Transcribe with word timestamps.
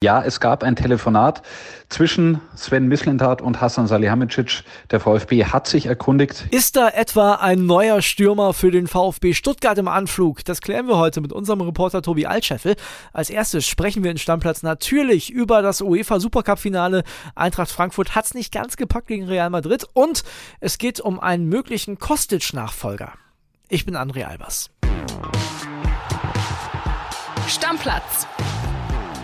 Ja, 0.00 0.22
es 0.22 0.38
gab 0.38 0.62
ein 0.62 0.76
Telefonat 0.76 1.42
zwischen 1.88 2.40
Sven 2.54 2.86
Mislintat 2.86 3.42
und 3.42 3.60
Hassan 3.60 3.88
Salihamidzic. 3.88 4.62
Der 4.92 5.00
VfB 5.00 5.46
hat 5.46 5.66
sich 5.66 5.86
erkundigt. 5.86 6.46
Ist 6.52 6.76
da 6.76 6.88
etwa 6.88 7.34
ein 7.34 7.66
neuer 7.66 8.00
Stürmer 8.00 8.52
für 8.52 8.70
den 8.70 8.86
VfB 8.86 9.34
Stuttgart 9.34 9.76
im 9.76 9.88
Anflug? 9.88 10.44
Das 10.44 10.60
klären 10.60 10.86
wir 10.86 10.98
heute 10.98 11.20
mit 11.20 11.32
unserem 11.32 11.62
Reporter 11.62 12.00
Tobi 12.00 12.26
Altscheffel. 12.26 12.76
Als 13.12 13.28
erstes 13.28 13.66
sprechen 13.66 14.04
wir 14.04 14.12
in 14.12 14.18
Stammplatz 14.18 14.62
natürlich 14.62 15.30
über 15.30 15.62
das 15.62 15.80
UEFA 15.80 16.20
Supercup-Finale. 16.20 17.02
Eintracht 17.34 17.72
Frankfurt 17.72 18.14
hat 18.14 18.26
es 18.26 18.34
nicht 18.34 18.52
ganz 18.52 18.76
gepackt 18.76 19.08
gegen 19.08 19.24
Real 19.24 19.50
Madrid 19.50 19.84
und 19.94 20.22
es 20.60 20.78
geht 20.78 21.00
um 21.00 21.18
einen 21.18 21.48
möglichen 21.48 21.98
Kostic-Nachfolger. 21.98 23.14
Ich 23.68 23.84
bin 23.84 23.96
André 23.96 24.26
Albers. 24.26 24.70
Stammplatz 27.48 28.28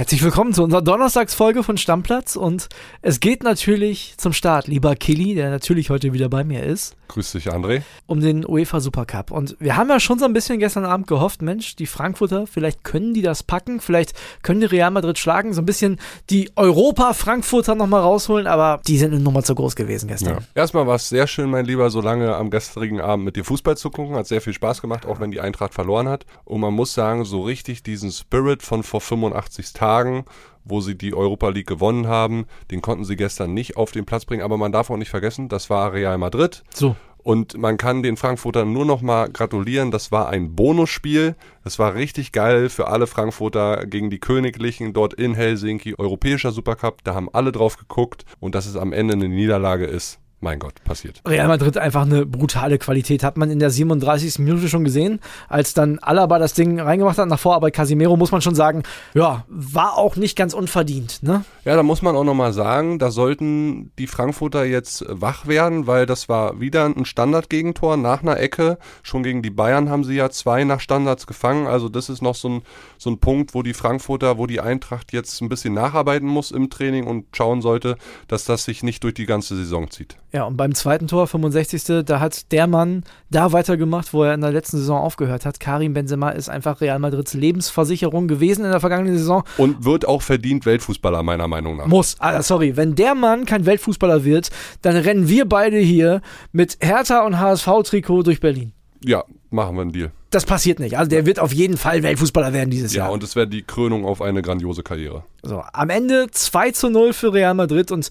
Herzlich 0.00 0.22
willkommen 0.22 0.54
zu 0.54 0.64
unserer 0.64 0.80
Donnerstagsfolge 0.80 1.62
von 1.62 1.76
Stammplatz 1.76 2.34
und 2.34 2.70
es 3.02 3.20
geht 3.20 3.42
natürlich 3.42 4.14
zum 4.16 4.32
Start, 4.32 4.66
lieber 4.66 4.96
Kili, 4.96 5.34
der 5.34 5.50
natürlich 5.50 5.90
heute 5.90 6.14
wieder 6.14 6.30
bei 6.30 6.42
mir 6.42 6.62
ist. 6.62 6.96
Grüß 7.08 7.32
dich, 7.32 7.52
André. 7.52 7.82
Um 8.06 8.20
den 8.20 8.46
UEFA 8.46 8.80
Supercup. 8.80 9.30
Und 9.30 9.56
wir 9.58 9.76
haben 9.76 9.90
ja 9.90 10.00
schon 10.00 10.18
so 10.18 10.24
ein 10.24 10.32
bisschen 10.32 10.58
gestern 10.58 10.86
Abend 10.86 11.06
gehofft, 11.06 11.42
Mensch, 11.42 11.76
die 11.76 11.86
Frankfurter, 11.86 12.46
vielleicht 12.46 12.82
können 12.82 13.12
die 13.12 13.20
das 13.20 13.42
packen, 13.42 13.80
vielleicht 13.80 14.14
können 14.42 14.60
die 14.60 14.66
Real 14.66 14.90
Madrid 14.90 15.18
schlagen, 15.18 15.52
so 15.52 15.60
ein 15.60 15.66
bisschen 15.66 16.00
die 16.30 16.50
Europa-Frankfurter 16.56 17.74
nochmal 17.74 18.00
rausholen, 18.00 18.46
aber 18.46 18.80
die 18.86 18.96
sind 18.96 19.12
eine 19.12 19.22
Nummer 19.22 19.42
zu 19.42 19.54
groß 19.54 19.76
gewesen 19.76 20.08
gestern. 20.08 20.34
Ja. 20.34 20.40
Erstmal 20.54 20.86
war 20.86 20.94
es 20.94 21.10
sehr 21.10 21.26
schön, 21.26 21.50
mein 21.50 21.66
Lieber, 21.66 21.90
so 21.90 22.00
lange 22.00 22.34
am 22.36 22.48
gestrigen 22.48 23.02
Abend 23.02 23.26
mit 23.26 23.36
dir 23.36 23.44
Fußball 23.44 23.76
zu 23.76 23.90
gucken. 23.90 24.14
Hat 24.14 24.28
sehr 24.28 24.40
viel 24.40 24.54
Spaß 24.54 24.80
gemacht, 24.80 25.04
auch 25.04 25.20
wenn 25.20 25.30
die 25.30 25.40
Eintracht 25.40 25.74
verloren 25.74 26.08
hat. 26.08 26.24
Und 26.44 26.60
man 26.60 26.72
muss 26.72 26.94
sagen, 26.94 27.26
so 27.26 27.42
richtig 27.42 27.82
diesen 27.82 28.12
Spirit 28.12 28.62
von 28.62 28.82
vor 28.82 29.02
85 29.02 29.74
Tagen 29.74 29.89
Tagen, 29.90 30.24
wo 30.64 30.80
sie 30.80 30.96
die 30.96 31.14
Europa 31.14 31.48
League 31.48 31.66
gewonnen 31.66 32.06
haben. 32.06 32.46
Den 32.70 32.80
konnten 32.80 33.04
sie 33.04 33.16
gestern 33.16 33.54
nicht 33.54 33.76
auf 33.76 33.90
den 33.90 34.04
Platz 34.04 34.24
bringen, 34.24 34.42
aber 34.42 34.56
man 34.56 34.70
darf 34.72 34.90
auch 34.90 34.96
nicht 34.96 35.10
vergessen, 35.10 35.48
das 35.48 35.68
war 35.68 35.92
Real 35.92 36.16
Madrid. 36.16 36.62
So. 36.72 36.94
Und 37.22 37.58
man 37.58 37.76
kann 37.76 38.02
den 38.02 38.16
Frankfurtern 38.16 38.72
nur 38.72 38.86
noch 38.86 39.02
mal 39.02 39.28
gratulieren. 39.28 39.90
Das 39.90 40.10
war 40.10 40.30
ein 40.30 40.56
Bonusspiel. 40.56 41.36
Das 41.64 41.78
war 41.78 41.94
richtig 41.94 42.32
geil 42.32 42.70
für 42.70 42.86
alle 42.86 43.06
Frankfurter 43.06 43.84
gegen 43.86 44.08
die 44.08 44.20
Königlichen 44.20 44.94
dort 44.94 45.12
in 45.12 45.34
Helsinki. 45.34 45.96
Europäischer 45.98 46.50
Supercup. 46.50 47.04
Da 47.04 47.14
haben 47.14 47.28
alle 47.30 47.52
drauf 47.52 47.76
geguckt. 47.76 48.24
Und 48.38 48.54
dass 48.54 48.64
es 48.64 48.76
am 48.76 48.94
Ende 48.94 49.14
eine 49.14 49.28
Niederlage 49.28 49.84
ist, 49.84 50.19
mein 50.40 50.58
Gott, 50.58 50.82
passiert. 50.84 51.20
Real 51.26 51.48
Madrid 51.48 51.76
einfach 51.76 52.02
eine 52.02 52.24
brutale 52.24 52.78
Qualität. 52.78 53.22
Hat 53.22 53.36
man 53.36 53.50
in 53.50 53.58
der 53.58 53.70
37. 53.70 54.38
Minute 54.38 54.68
schon 54.68 54.84
gesehen, 54.84 55.20
als 55.48 55.74
dann 55.74 55.98
Alaba 55.98 56.38
das 56.38 56.54
Ding 56.54 56.80
reingemacht 56.80 57.18
hat 57.18 57.28
nach 57.28 57.38
Vorarbeit 57.38 57.74
Casimiro, 57.74 58.16
muss 58.16 58.32
man 58.32 58.40
schon 58.40 58.54
sagen, 58.54 58.82
ja, 59.12 59.44
war 59.48 59.98
auch 59.98 60.16
nicht 60.16 60.36
ganz 60.36 60.54
unverdient. 60.54 61.22
Ne? 61.22 61.44
Ja, 61.64 61.76
da 61.76 61.82
muss 61.82 62.00
man 62.00 62.16
auch 62.16 62.24
nochmal 62.24 62.54
sagen, 62.54 62.98
da 62.98 63.10
sollten 63.10 63.92
die 63.98 64.06
Frankfurter 64.06 64.64
jetzt 64.64 65.04
wach 65.08 65.46
werden, 65.46 65.86
weil 65.86 66.06
das 66.06 66.30
war 66.30 66.58
wieder 66.58 66.86
ein 66.86 67.04
Standardgegentor 67.04 67.98
nach 67.98 68.22
einer 68.22 68.40
Ecke. 68.40 68.78
Schon 69.02 69.22
gegen 69.22 69.42
die 69.42 69.50
Bayern 69.50 69.90
haben 69.90 70.04
sie 70.04 70.14
ja 70.14 70.30
zwei 70.30 70.64
nach 70.64 70.80
Standards 70.80 71.26
gefangen. 71.26 71.66
Also 71.66 71.90
das 71.90 72.08
ist 72.08 72.22
noch 72.22 72.34
so 72.34 72.48
ein, 72.48 72.62
so 72.96 73.10
ein 73.10 73.18
Punkt, 73.18 73.54
wo 73.54 73.62
die 73.62 73.74
Frankfurter, 73.74 74.38
wo 74.38 74.46
die 74.46 74.60
Eintracht 74.60 75.12
jetzt 75.12 75.42
ein 75.42 75.50
bisschen 75.50 75.74
nacharbeiten 75.74 76.28
muss 76.28 76.50
im 76.50 76.70
Training 76.70 77.06
und 77.06 77.26
schauen 77.36 77.60
sollte, 77.60 77.96
dass 78.26 78.46
das 78.46 78.64
sich 78.64 78.82
nicht 78.82 79.04
durch 79.04 79.14
die 79.14 79.26
ganze 79.26 79.54
Saison 79.54 79.90
zieht. 79.90 80.16
Ja, 80.32 80.44
und 80.44 80.56
beim 80.56 80.74
zweiten 80.74 81.08
Tor, 81.08 81.26
65. 81.26 82.04
Da 82.04 82.20
hat 82.20 82.52
der 82.52 82.66
Mann 82.66 83.02
da 83.30 83.52
weitergemacht, 83.52 84.12
wo 84.12 84.22
er 84.22 84.34
in 84.34 84.40
der 84.40 84.52
letzten 84.52 84.78
Saison 84.78 85.00
aufgehört 85.00 85.44
hat. 85.44 85.58
Karim 85.58 85.92
Benzema 85.92 86.30
ist 86.30 86.48
einfach 86.48 86.80
Real 86.80 87.00
Madrids 87.00 87.34
Lebensversicherung 87.34 88.28
gewesen 88.28 88.64
in 88.64 88.70
der 88.70 88.80
vergangenen 88.80 89.18
Saison. 89.18 89.42
Und 89.58 89.84
wird 89.84 90.06
auch 90.06 90.22
verdient 90.22 90.66
Weltfußballer, 90.66 91.22
meiner 91.22 91.48
Meinung 91.48 91.76
nach. 91.76 91.86
Muss. 91.86 92.16
Ah, 92.20 92.42
sorry, 92.42 92.76
wenn 92.76 92.94
der 92.94 93.14
Mann 93.14 93.44
kein 93.44 93.66
Weltfußballer 93.66 94.24
wird, 94.24 94.50
dann 94.82 94.96
rennen 94.96 95.28
wir 95.28 95.48
beide 95.48 95.78
hier 95.78 96.20
mit 96.52 96.78
Hertha 96.80 97.26
und 97.26 97.40
HSV-Trikot 97.40 98.22
durch 98.22 98.40
Berlin. 98.40 98.72
Ja, 99.04 99.24
machen 99.50 99.76
wir 99.76 99.82
einen 99.82 99.92
Deal. 99.92 100.12
Das 100.30 100.44
passiert 100.44 100.78
nicht. 100.78 100.96
Also 100.96 101.08
der 101.08 101.26
wird 101.26 101.40
auf 101.40 101.52
jeden 101.52 101.76
Fall 101.76 102.04
Weltfußballer 102.04 102.52
werden 102.52 102.70
dieses 102.70 102.92
ja, 102.92 102.98
Jahr. 102.98 103.08
Ja, 103.08 103.14
und 103.14 103.22
es 103.24 103.34
wäre 103.34 103.48
die 103.48 103.62
Krönung 103.62 104.04
auf 104.04 104.22
eine 104.22 104.42
grandiose 104.42 104.82
Karriere. 104.84 105.24
So, 105.42 105.62
am 105.72 105.90
Ende 105.90 106.28
2 106.30 106.70
zu 106.70 106.88
0 106.88 107.12
für 107.12 107.32
Real 107.32 107.54
Madrid 107.54 107.90
und 107.90 108.10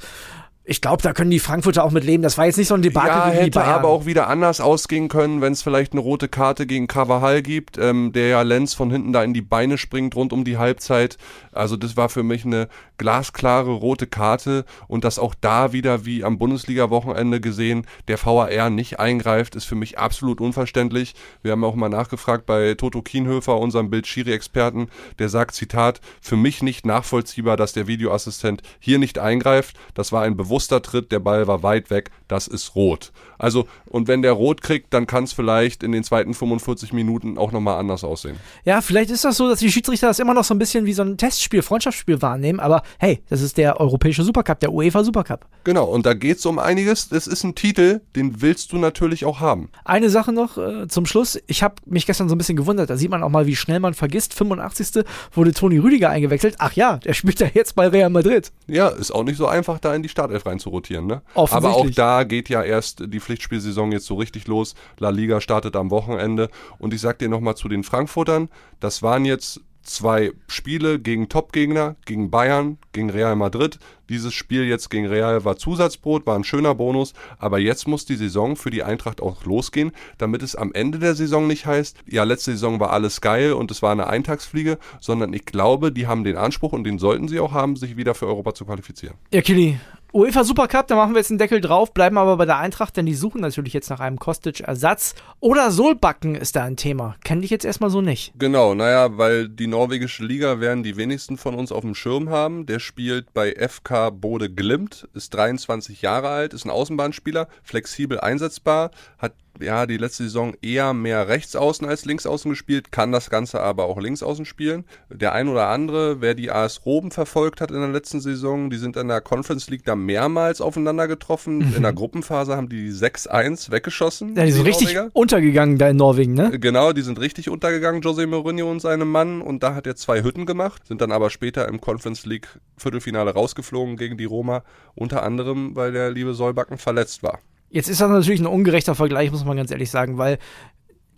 ich 0.69 0.81
glaube, 0.81 1.01
da 1.01 1.13
können 1.13 1.31
die 1.31 1.39
Frankfurter 1.39 1.83
auch 1.83 1.89
mit 1.89 2.03
leben. 2.03 2.21
Das 2.21 2.37
war 2.37 2.45
jetzt 2.45 2.57
nicht 2.57 2.67
so 2.67 2.75
ein 2.75 2.83
Debakel 2.83 3.09
ja, 3.09 3.27
wie 3.27 3.35
hätte 3.37 3.43
die 3.45 3.49
Bayern. 3.49 3.69
aber 3.69 3.87
auch 3.87 4.05
wieder 4.05 4.27
anders 4.27 4.61
ausgehen 4.61 5.07
können, 5.07 5.41
wenn 5.41 5.53
es 5.53 5.63
vielleicht 5.63 5.93
eine 5.93 6.01
rote 6.01 6.27
Karte 6.27 6.67
gegen 6.67 6.85
Carvajal 6.85 7.41
gibt, 7.41 7.79
ähm, 7.79 8.11
der 8.13 8.27
ja 8.27 8.41
Lenz 8.43 8.75
von 8.75 8.91
hinten 8.91 9.11
da 9.11 9.23
in 9.23 9.33
die 9.33 9.41
Beine 9.41 9.79
springt 9.79 10.15
rund 10.15 10.31
um 10.31 10.45
die 10.45 10.57
Halbzeit. 10.57 11.17
Also 11.51 11.75
das 11.75 11.97
war 11.97 12.07
für 12.07 12.21
mich 12.21 12.45
eine 12.45 12.67
glasklare 12.99 13.71
rote 13.71 14.05
Karte 14.05 14.63
und 14.87 15.03
dass 15.03 15.17
auch 15.17 15.33
da 15.41 15.73
wieder 15.73 16.05
wie 16.05 16.23
am 16.23 16.37
Bundesliga-Wochenende 16.37 17.41
gesehen 17.41 17.87
der 18.07 18.23
VAR 18.23 18.69
nicht 18.69 18.99
eingreift, 18.99 19.55
ist 19.55 19.65
für 19.65 19.75
mich 19.75 19.97
absolut 19.97 20.39
unverständlich. 20.39 21.15
Wir 21.41 21.53
haben 21.53 21.63
auch 21.63 21.75
mal 21.75 21.89
nachgefragt 21.89 22.45
bei 22.45 22.75
Toto 22.75 23.01
Kienhöfer, 23.01 23.57
unserem 23.57 23.89
Bild-Schiri-Experten, 23.89 24.89
der 25.17 25.29
sagt, 25.29 25.55
Zitat, 25.55 25.99
für 26.21 26.35
mich 26.35 26.61
nicht 26.61 26.85
nachvollziehbar, 26.85 27.57
dass 27.57 27.73
der 27.73 27.87
Videoassistent 27.87 28.61
hier 28.79 28.99
nicht 28.99 29.17
eingreift. 29.17 29.75
Das 29.95 30.11
war 30.11 30.21
ein 30.23 30.37
bewusster 30.37 30.58
bewusster 30.59 30.81
Tritt, 30.81 31.11
der 31.13 31.19
Ball 31.19 31.47
war 31.47 31.63
weit 31.63 31.89
weg, 31.89 32.11
das 32.27 32.47
ist 32.47 32.75
rot. 32.75 33.13
Also, 33.37 33.67
und 33.85 34.09
wenn 34.09 34.21
der 34.21 34.33
rot 34.33 34.61
kriegt, 34.61 34.93
dann 34.93 35.07
kann 35.07 35.23
es 35.23 35.31
vielleicht 35.31 35.83
in 35.83 35.93
den 35.93 36.03
zweiten 36.03 36.33
45 36.33 36.91
Minuten 36.91 37.37
auch 37.37 37.53
nochmal 37.53 37.79
anders 37.79 38.03
aussehen. 38.03 38.35
Ja, 38.65 38.81
vielleicht 38.81 39.09
ist 39.09 39.23
das 39.23 39.37
so, 39.37 39.47
dass 39.47 39.59
die 39.59 39.71
Schiedsrichter 39.71 40.07
das 40.07 40.19
immer 40.19 40.33
noch 40.33 40.43
so 40.43 40.53
ein 40.53 40.59
bisschen 40.59 40.85
wie 40.85 40.91
so 40.91 41.01
ein 41.01 41.17
Testspiel, 41.17 41.61
Freundschaftsspiel 41.61 42.21
wahrnehmen, 42.21 42.59
aber 42.59 42.83
hey, 42.97 43.23
das 43.29 43.41
ist 43.41 43.57
der 43.57 43.79
europäische 43.79 44.23
Supercup, 44.23 44.59
der 44.59 44.73
UEFA 44.73 45.05
Supercup. 45.05 45.45
Genau, 45.63 45.85
und 45.85 46.05
da 46.05 46.13
geht 46.13 46.39
es 46.39 46.45
um 46.45 46.59
einiges. 46.59 47.07
Das 47.07 47.25
ist 47.25 47.43
ein 47.45 47.55
Titel, 47.55 48.01
den 48.17 48.41
willst 48.41 48.73
du 48.73 48.77
natürlich 48.77 49.23
auch 49.23 49.39
haben. 49.39 49.69
Eine 49.85 50.09
Sache 50.09 50.33
noch 50.33 50.57
äh, 50.57 50.87
zum 50.89 51.05
Schluss. 51.05 51.39
Ich 51.47 51.63
habe 51.63 51.75
mich 51.85 52.05
gestern 52.05 52.27
so 52.27 52.35
ein 52.35 52.37
bisschen 52.37 52.57
gewundert, 52.57 52.89
da 52.89 52.97
sieht 52.97 53.09
man 53.09 53.23
auch 53.23 53.29
mal, 53.29 53.45
wie 53.45 53.55
schnell 53.55 53.79
man 53.79 53.93
vergisst. 53.93 54.33
85. 54.33 55.05
wurde 55.31 55.53
Toni 55.53 55.77
Rüdiger 55.77 56.09
eingewechselt. 56.09 56.55
Ach 56.59 56.73
ja, 56.73 56.97
der 56.97 57.13
spielt 57.13 57.39
ja 57.39 57.47
jetzt 57.53 57.75
bei 57.75 57.87
Real 57.87 58.09
Madrid. 58.09 58.51
Ja, 58.67 58.89
ist 58.89 59.11
auch 59.11 59.23
nicht 59.23 59.37
so 59.37 59.47
einfach, 59.47 59.79
da 59.79 59.95
in 59.95 60.03
die 60.03 60.09
Startelf 60.09 60.45
rein 60.49 60.59
zu 60.59 60.69
rotieren. 60.69 61.07
Ne? 61.07 61.21
Aber 61.33 61.75
auch 61.75 61.89
da 61.89 62.23
geht 62.23 62.49
ja 62.49 62.63
erst 62.63 63.03
die 63.07 63.19
Pflichtspielsaison 63.19 63.91
jetzt 63.91 64.05
so 64.05 64.15
richtig 64.15 64.47
los. 64.47 64.75
La 64.97 65.09
Liga 65.09 65.41
startet 65.41 65.75
am 65.75 65.91
Wochenende. 65.91 66.49
Und 66.77 66.93
ich 66.93 67.01
sag 67.01 67.19
dir 67.19 67.29
nochmal 67.29 67.55
zu 67.55 67.69
den 67.69 67.83
Frankfurtern, 67.83 68.49
das 68.79 69.01
waren 69.01 69.25
jetzt 69.25 69.61
zwei 69.89 70.31
Spiele 70.47 70.99
gegen 70.99 71.29
Topgegner, 71.29 71.95
gegen 72.05 72.29
Bayern, 72.29 72.77
gegen 72.93 73.09
Real 73.09 73.35
Madrid. 73.35 73.79
Dieses 74.07 74.33
Spiel 74.33 74.63
jetzt 74.65 74.89
gegen 74.89 75.07
Real 75.07 75.45
war 75.45 75.57
Zusatzbrot, 75.57 76.25
war 76.25 76.35
ein 76.35 76.43
schöner 76.43 76.75
Bonus, 76.75 77.13
aber 77.37 77.59
jetzt 77.59 77.87
muss 77.87 78.05
die 78.05 78.15
Saison 78.15 78.55
für 78.55 78.69
die 78.69 78.83
Eintracht 78.83 79.21
auch 79.21 79.45
losgehen, 79.45 79.91
damit 80.17 80.41
es 80.41 80.55
am 80.55 80.73
Ende 80.73 80.99
der 80.99 81.15
Saison 81.15 81.47
nicht 81.47 81.65
heißt, 81.65 81.97
ja, 82.07 82.23
letzte 82.23 82.51
Saison 82.51 82.79
war 82.79 82.91
alles 82.91 83.21
geil 83.21 83.53
und 83.53 83.71
es 83.71 83.81
war 83.81 83.91
eine 83.91 84.07
Eintagsfliege, 84.07 84.77
sondern 84.99 85.33
ich 85.33 85.45
glaube, 85.45 85.91
die 85.91 86.07
haben 86.07 86.23
den 86.23 86.37
Anspruch 86.37 86.71
und 86.71 86.83
den 86.83 86.97
sollten 86.97 87.27
sie 87.27 87.39
auch 87.39 87.51
haben, 87.51 87.75
sich 87.75 87.97
wieder 87.97 88.15
für 88.15 88.27
Europa 88.27 88.53
zu 88.53 88.65
qualifizieren. 88.65 89.15
Ja, 89.31 89.41
Kili, 89.41 89.79
UEFA 90.11 90.43
Supercup, 90.43 90.87
da 90.87 90.95
machen 90.95 91.13
wir 91.13 91.19
jetzt 91.19 91.29
einen 91.29 91.37
Deckel 91.37 91.61
drauf, 91.61 91.93
bleiben 91.93 92.17
aber 92.17 92.37
bei 92.37 92.45
der 92.45 92.57
Eintracht, 92.57 92.97
denn 92.97 93.05
die 93.05 93.13
suchen 93.13 93.41
natürlich 93.41 93.73
jetzt 93.73 93.91
nach 93.91 93.99
einem 93.99 94.17
Kostic-Ersatz. 94.17 95.13
Oder 95.39 95.69
Solbacken 95.69 96.33
ist 96.33 96.55
da 96.55 96.63
ein 96.63 96.77
Thema. 96.77 97.15
Kenne 97.23 97.45
ich 97.45 97.51
jetzt 97.51 97.63
erstmal 97.63 97.91
so 97.91 98.01
nicht. 98.01 98.33
Genau, 98.39 98.73
naja, 98.73 99.17
weil 99.19 99.47
die 99.47 99.67
norwegische 99.67 100.25
Liga 100.25 100.59
werden 100.59 100.81
die 100.81 100.97
wenigsten 100.97 101.37
von 101.37 101.53
uns 101.53 101.71
auf 101.71 101.81
dem 101.81 101.93
Schirm 101.93 102.29
haben. 102.29 102.65
Der 102.65 102.79
spielt 102.79 103.33
bei 103.35 103.53
FK 103.53 104.09
Bode 104.09 104.49
Glimt, 104.49 105.07
ist 105.13 105.35
23 105.35 106.01
Jahre 106.01 106.29
alt, 106.29 106.53
ist 106.55 106.65
ein 106.65 106.71
Außenbahnspieler, 106.71 107.47
flexibel 107.61 108.19
einsetzbar, 108.19 108.89
hat 109.19 109.33
ja, 109.59 109.85
die 109.85 109.97
letzte 109.97 110.23
Saison 110.23 110.53
eher 110.61 110.93
mehr 110.93 111.27
rechts 111.27 111.55
außen 111.55 111.87
als 111.87 112.05
links 112.05 112.25
außen 112.25 112.49
gespielt, 112.49 112.91
kann 112.91 113.11
das 113.11 113.29
Ganze 113.29 113.61
aber 113.61 113.85
auch 113.85 113.99
links 113.99 114.23
außen 114.23 114.45
spielen. 114.45 114.85
Der 115.09 115.33
ein 115.33 115.47
oder 115.47 115.67
andere, 115.67 116.21
wer 116.21 116.35
die 116.35 116.51
AS 116.51 116.85
Roben 116.85 117.11
verfolgt 117.11 117.61
hat 117.61 117.71
in 117.71 117.79
der 117.79 117.89
letzten 117.89 118.21
Saison, 118.21 118.69
die 118.69 118.77
sind 118.77 118.97
in 118.97 119.07
der 119.07 119.21
Conference 119.21 119.69
League 119.69 119.85
da 119.85 119.95
mehrmals 119.95 120.61
aufeinander 120.61 121.07
getroffen. 121.07 121.57
Mhm. 121.57 121.75
In 121.77 121.83
der 121.83 121.93
Gruppenphase 121.93 122.55
haben 122.55 122.69
die 122.69 122.91
6-1 122.91 123.71
weggeschossen. 123.71 124.35
Ja, 124.35 124.45
die 124.45 124.51
sind 124.51 124.65
richtig 124.65 124.97
untergegangen 125.13 125.77
da 125.77 125.89
in 125.89 125.97
Norwegen, 125.97 126.33
ne? 126.33 126.57
Genau, 126.59 126.93
die 126.93 127.01
sind 127.01 127.19
richtig 127.19 127.49
untergegangen, 127.49 128.01
Jose 128.01 128.25
Mourinho 128.27 128.69
und 128.69 128.79
seinem 128.79 129.11
Mann. 129.11 129.41
Und 129.41 129.63
da 129.63 129.75
hat 129.75 129.87
er 129.87 129.95
zwei 129.95 130.23
Hütten 130.23 130.45
gemacht, 130.45 130.87
sind 130.87 131.01
dann 131.01 131.11
aber 131.11 131.29
später 131.29 131.67
im 131.67 131.81
Conference 131.81 132.25
League 132.25 132.47
Viertelfinale 132.77 133.33
rausgeflogen 133.33 133.97
gegen 133.97 134.17
die 134.17 134.25
Roma. 134.25 134.63
Unter 134.95 135.23
anderem, 135.23 135.75
weil 135.75 135.91
der 135.91 136.11
liebe 136.11 136.33
Solbacken 136.33 136.77
verletzt 136.77 137.23
war. 137.23 137.39
Jetzt 137.69 137.89
ist 137.89 138.01
das 138.01 138.09
natürlich 138.09 138.39
ein 138.39 138.47
ungerechter 138.47 138.95
Vergleich, 138.95 139.31
muss 139.31 139.45
man 139.45 139.57
ganz 139.57 139.71
ehrlich 139.71 139.91
sagen, 139.91 140.17
weil 140.17 140.39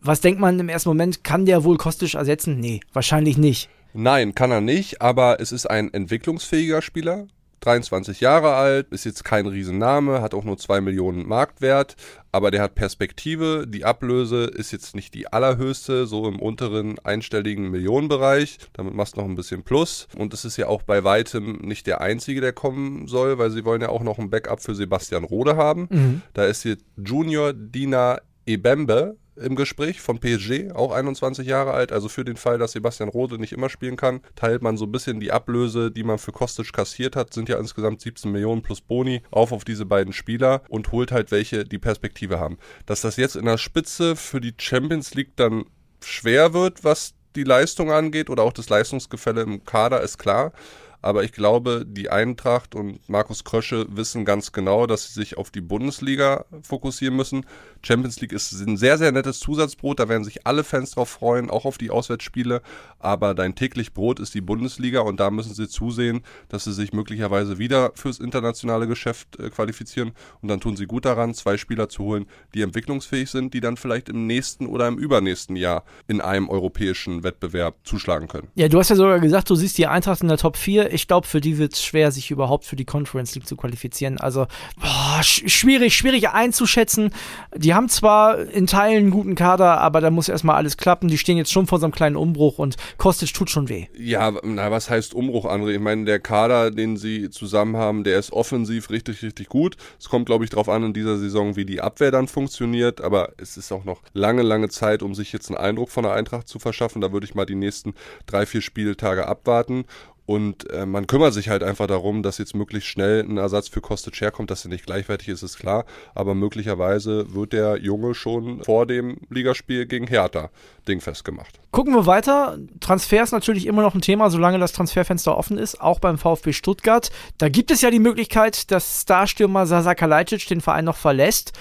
was 0.01 0.21
denkt 0.21 0.39
man 0.39 0.59
im 0.59 0.69
ersten 0.69 0.89
Moment, 0.89 1.24
kann 1.24 1.45
der 1.45 1.63
wohl 1.63 1.77
kostisch 1.77 2.15
ersetzen? 2.15 2.59
Nee, 2.59 2.81
wahrscheinlich 2.92 3.38
nicht. 3.38 3.69
Nein, 3.94 4.36
kann 4.36 4.51
er 4.51 4.62
nicht, 4.62 5.01
aber 5.01 5.39
es 5.39 5.51
ist 5.51 5.69
ein 5.69 5.94
entwicklungsfähiger 5.94 6.81
Spieler, 6.81 7.27
23 7.62 8.19
Jahre 8.22 8.54
alt, 8.56 8.90
ist 8.90 9.06
jetzt 9.06 9.24
kein 9.24 9.46
Riesenname, 9.46 10.22
hat 10.22 10.34
auch 10.34 10.44
nur 10.44 10.58
2 10.58 10.81
Millionen 10.81 11.28
Marktwert, 11.28 11.96
aber 12.31 12.52
der 12.52 12.62
hat 12.62 12.75
Perspektive. 12.75 13.66
Die 13.68 13.86
Ablöse 13.86 14.46
ist 14.46 14.72
jetzt 14.72 14.96
nicht 14.96 15.13
die 15.13 15.28
allerhöchste, 15.31 16.08
so 16.08 16.28
im 16.28 16.40
unteren 16.40 16.98
einstelligen 17.00 17.69
Millionenbereich. 17.69 18.58
Damit 18.74 18.96
machst 18.96 19.16
du 19.16 19.22
noch 19.22 19.28
ein 19.28 19.36
bisschen 19.36 19.63
Plus. 19.63 20.08
Und 20.18 20.34
es 20.34 20.44
ist 20.44 20.58
ja 20.58 20.68
auch 20.68 20.81
bei 20.81 21.04
weitem 21.04 21.60
nicht 21.62 21.88
der 21.88 22.02
einzige, 22.02 22.42
der 22.42 22.54
kommen 22.54 23.08
soll, 23.08 23.38
weil 23.38 23.52
sie 23.52 23.64
wollen 23.64 23.81
ja 23.81 23.90
auch 23.90 24.04
noch 24.04 24.18
ein 24.18 24.30
Backup 24.30 24.62
für 24.62 24.75
Sebastian 24.75 25.24
Rode 25.24 25.56
haben. 25.56 25.88
Mhm. 25.92 26.22
Da 26.34 26.46
ist 26.46 26.64
hier 26.64 26.78
Junior 26.98 27.54
Dina 27.54 28.22
Ebembe 28.46 29.18
im 29.42 29.56
Gespräch 29.56 30.02
von 30.02 30.20
PSG, 30.20 30.72
auch 30.74 30.92
21 30.92 31.48
Jahre 31.48 31.72
alt. 31.72 31.92
Also 31.92 32.10
für 32.10 32.24
den 32.24 32.38
Fall, 32.38 32.58
dass 32.58 32.74
Sebastian 32.74 33.10
Rode 33.10 33.38
nicht 33.38 33.54
immer 33.54 33.70
spielen 33.70 33.98
kann, 33.98 34.22
teilt 34.36 34.62
man 34.62 34.78
so 34.78 34.86
ein 34.86 34.92
bisschen 34.92 35.20
die 35.20 35.32
Ablöse, 35.32 35.92
die 35.92 36.04
man 36.04 36.18
für 36.18 36.32
Kostic 36.32 36.72
kassiert 36.74 37.16
hat, 37.16 37.34
sind 37.34 37.50
ja 37.50 37.58
insgesamt 37.58 38.02
17 38.02 38.32
Millionen 38.32 38.62
plus 38.62 38.82
Boni, 38.82 39.22
auf 39.32 39.52
auf 39.52 39.64
diese 39.64 39.86
beiden 39.86 40.14
Spieler 40.14 40.62
und 40.70 40.92
holt 40.92 41.12
halt 41.12 41.32
welche, 41.32 41.66
die 41.66 41.80
Perspektive 41.80 42.40
haben. 42.40 42.58
Dass 42.86 43.02
das 43.02 43.18
jetzt 43.18 43.36
in 43.36 43.46
der 43.46 43.58
Spitze 43.58 44.16
für 44.16 44.42
die 44.42 44.54
Champions 44.58 45.14
League 45.14 45.36
dann 45.36 45.66
schwer 46.04 46.54
wird, 46.54 46.84
was 46.84 47.14
die 47.36 47.44
Leistung 47.44 47.92
angeht 47.92 48.30
oder 48.30 48.44
auch 48.44 48.54
das 48.54 48.70
Leistungsgefälle 48.70 49.42
im 49.42 49.64
Kader, 49.64 50.02
ist 50.02 50.18
klar. 50.18 50.52
Aber 51.01 51.24
ich 51.24 51.31
glaube, 51.31 51.86
die 51.88 52.09
Eintracht 52.09 52.75
und 52.75 53.07
Markus 53.09 53.44
Krösche 53.44 53.86
wissen 53.89 54.25
ganz 54.25 54.51
genau, 54.51 54.86
dass 54.86 55.07
sie 55.07 55.13
sich 55.13 55.38
auf 55.38 55.50
die 55.50 55.62
Bundesliga 55.62 56.45
fokussieren 56.62 57.15
müssen. 57.15 57.45
Champions 57.83 58.21
League 58.21 58.33
ist 58.33 58.51
ein 58.51 58.77
sehr, 58.77 58.98
sehr 58.98 59.12
nettes 59.12 59.39
Zusatzbrot. 59.39 60.00
Da 60.00 60.09
werden 60.09 60.24
sich 60.24 60.45
alle 60.45 60.63
Fans 60.63 60.92
drauf 60.92 61.09
freuen, 61.09 61.50
auch 61.50 61.65
auf 61.65 61.77
die 61.77 61.89
Auswärtsspiele. 61.89 62.62
Aber 63.00 63.33
dein 63.33 63.56
täglich 63.56 63.94
Brot 63.94 64.19
ist 64.19 64.33
die 64.36 64.42
Bundesliga 64.42 65.01
und 65.01 65.19
da 65.19 65.31
müssen 65.31 65.53
sie 65.56 65.68
zusehen, 65.68 66.21
dass 66.50 66.65
sie 66.65 66.74
sich 66.74 66.94
möglicherweise 66.94 67.57
wieder 67.57 67.92
fürs 67.95 68.19
internationale 68.19 68.88
Geschäft 68.88 69.39
äh, 69.39 69.50
qualifizieren. 69.50 70.12
Und 70.42 70.50
dann 70.50 70.59
tun 70.59 70.77
sie 70.77 70.86
gut 70.86 71.06
daran, 71.06 71.33
zwei 71.33 71.57
Spieler 71.57 71.89
zu 71.89 72.04
holen, 72.04 72.27
die 72.54 72.62
entwicklungsfähig 72.62 73.30
sind, 73.30 73.54
die 73.54 73.62
dann 73.62 73.77
vielleicht 73.77 74.09
im 74.09 74.27
nächsten 74.27 74.68
oder 74.68 74.88
im 74.88 74.97
übernächsten 74.97 75.56
Jahr 75.56 75.83
in 76.07 76.21
einem 76.21 76.50
europäischen 76.50 77.24
Wettbewerb 77.24 77.75
zuschlagen 77.83 78.27
können. 78.27 78.50
Ja, 78.56 78.68
du 78.68 78.77
hast 78.77 78.89
ja 78.89 78.95
sogar 78.95 79.19
gesagt, 79.19 79.50
du 79.50 79.56
siehst 79.56 79.77
die 79.77 79.88
Eintracht 79.88 80.21
in 80.21 80.27
der 80.27 80.38
Top 80.38 80.57
4 80.57 80.91
ich 80.92 81.08
glaube, 81.08 81.28
für 81.28 81.42
die 81.42 81.58
wird 81.58 81.74
es 81.74 81.84
schwer, 81.84 82.12
sich 82.12 82.32
überhaupt 82.32 82.66
für 82.66 82.76
die 82.76 82.86
Conference 82.86 83.36
League 83.36 83.48
zu 83.48 83.56
qualifizieren. 83.56 84.20
Also 84.20 84.48
boah, 84.80 85.22
sch 85.24 85.44
schwierig, 85.48 85.96
schwierig 85.96 86.30
einzuschätzen. 86.30 87.12
Die 87.56 87.74
haben 87.74 87.90
zwar 87.90 88.40
in 88.40 88.68
Teilen 88.68 88.98
einen 88.98 89.12
guten 89.12 89.36
Kader, 89.36 89.80
aber 89.80 90.02
da 90.02 90.10
muss 90.12 90.30
erstmal 90.30 90.56
alles 90.56 90.78
klappen. 90.78 91.08
Die 91.08 91.18
stehen 91.18 91.38
jetzt 91.38 91.52
schon 91.52 91.68
vor 91.68 91.80
so 91.80 91.86
einem 91.86 91.94
kleinen 91.94 92.16
Umbruch 92.16 92.58
und 92.60 92.78
Kostic 92.98 93.34
tut 93.34 93.50
schon 93.50 93.70
weh. 93.70 93.88
Ja, 93.98 94.32
na, 94.44 94.72
was 94.72 94.90
heißt 94.90 95.14
Umbruch, 95.14 95.46
André? 95.46 95.72
Ich 95.72 95.80
meine, 95.80 96.06
der 96.06 96.20
Kader, 96.20 96.72
den 96.72 96.98
sie 96.98 97.30
zusammen 97.30 97.78
haben, 97.78 98.04
der 98.04 98.20
ist 98.20 98.32
offensiv 98.32 98.90
richtig, 98.90 99.22
richtig 99.24 99.50
gut. 99.50 99.78
Es 100.00 100.10
kommt, 100.10 100.26
glaube 100.26 100.44
ich, 100.44 100.50
darauf 100.50 100.70
an 100.70 100.84
in 100.84 100.94
dieser 100.94 101.18
Saison, 101.18 101.56
wie 101.56 101.66
die 101.66 101.82
Abwehr 101.82 102.12
dann 102.12 102.28
funktioniert, 102.28 103.02
aber 103.02 103.34
es 103.38 103.58
ist 103.58 103.72
auch 103.72 103.86
noch 103.86 104.02
lange, 104.14 104.42
lange 104.42 104.70
Zeit, 104.70 105.04
um 105.04 105.16
sich 105.16 105.32
jetzt 105.34 105.50
einen 105.50 105.58
Eindruck 105.58 105.90
von 105.90 106.04
der 106.04 106.14
Eintracht 106.14 106.48
zu 106.48 106.60
verschaffen. 106.60 107.02
Da 107.02 107.12
würde 107.12 107.26
ich 107.26 107.36
mal 107.36 107.46
die 107.46 107.56
nächsten 107.56 107.94
drei, 108.26 108.46
vier 108.46 108.62
Spieltage 108.62 109.28
abwarten. 109.28 109.86
Und 110.31 110.69
äh, 110.69 110.86
man 110.86 111.07
kümmert 111.07 111.33
sich 111.33 111.50
halt 111.50 111.62
einfach 111.62 111.88
darum, 111.88 112.24
dass 112.24 112.38
jetzt 112.38 112.56
möglichst 112.56 112.88
schnell 112.88 113.19
ein 113.19 113.36
Ersatz 113.36 113.68
für 113.68 113.81
Kostic 113.81 114.22
herkommt, 114.22 114.50
dass 114.50 114.63
er 114.63 114.69
nicht 114.69 114.86
gleichwertig 114.86 115.28
ist, 115.28 115.44
ist 115.44 115.57
klar. 115.57 115.83
Aber 116.16 116.36
möglicherweise 116.36 117.33
wird 117.33 117.51
der 117.51 117.81
Junge 117.81 118.16
schon 118.16 118.63
vor 118.63 118.86
dem 118.86 119.18
Ligaspiel 119.30 119.86
gegen 119.86 120.07
Hertha 120.07 120.50
dingfest 120.88 121.25
gemacht. 121.25 121.60
Gucken 121.72 121.94
wir 121.94 122.06
weiter. 122.06 122.57
Transfer 122.80 123.24
ist 123.24 123.33
natürlich 123.33 123.66
immer 123.66 123.81
noch 123.81 123.94
ein 123.94 124.00
Thema, 124.00 124.30
solange 124.30 124.57
das 124.57 124.72
Transferfenster 124.72 125.38
offen 125.38 125.57
ist, 125.57 125.81
auch 125.81 126.00
beim 126.00 126.18
VfB 126.18 126.54
Stuttgart. 126.54 127.12
Da 127.38 127.50
gibt 127.50 127.69
es 127.69 127.81
ja 127.81 127.92
die 127.92 128.00
Möglichkeit, 128.00 128.72
dass 128.72 129.01
Starstürmer 129.01 129.66
Sasa 129.66 129.95
Kalajdzic 129.95 130.48
den 130.48 130.62
Verein 130.62 130.86
noch 130.86 130.95
verlässt. 130.95 131.51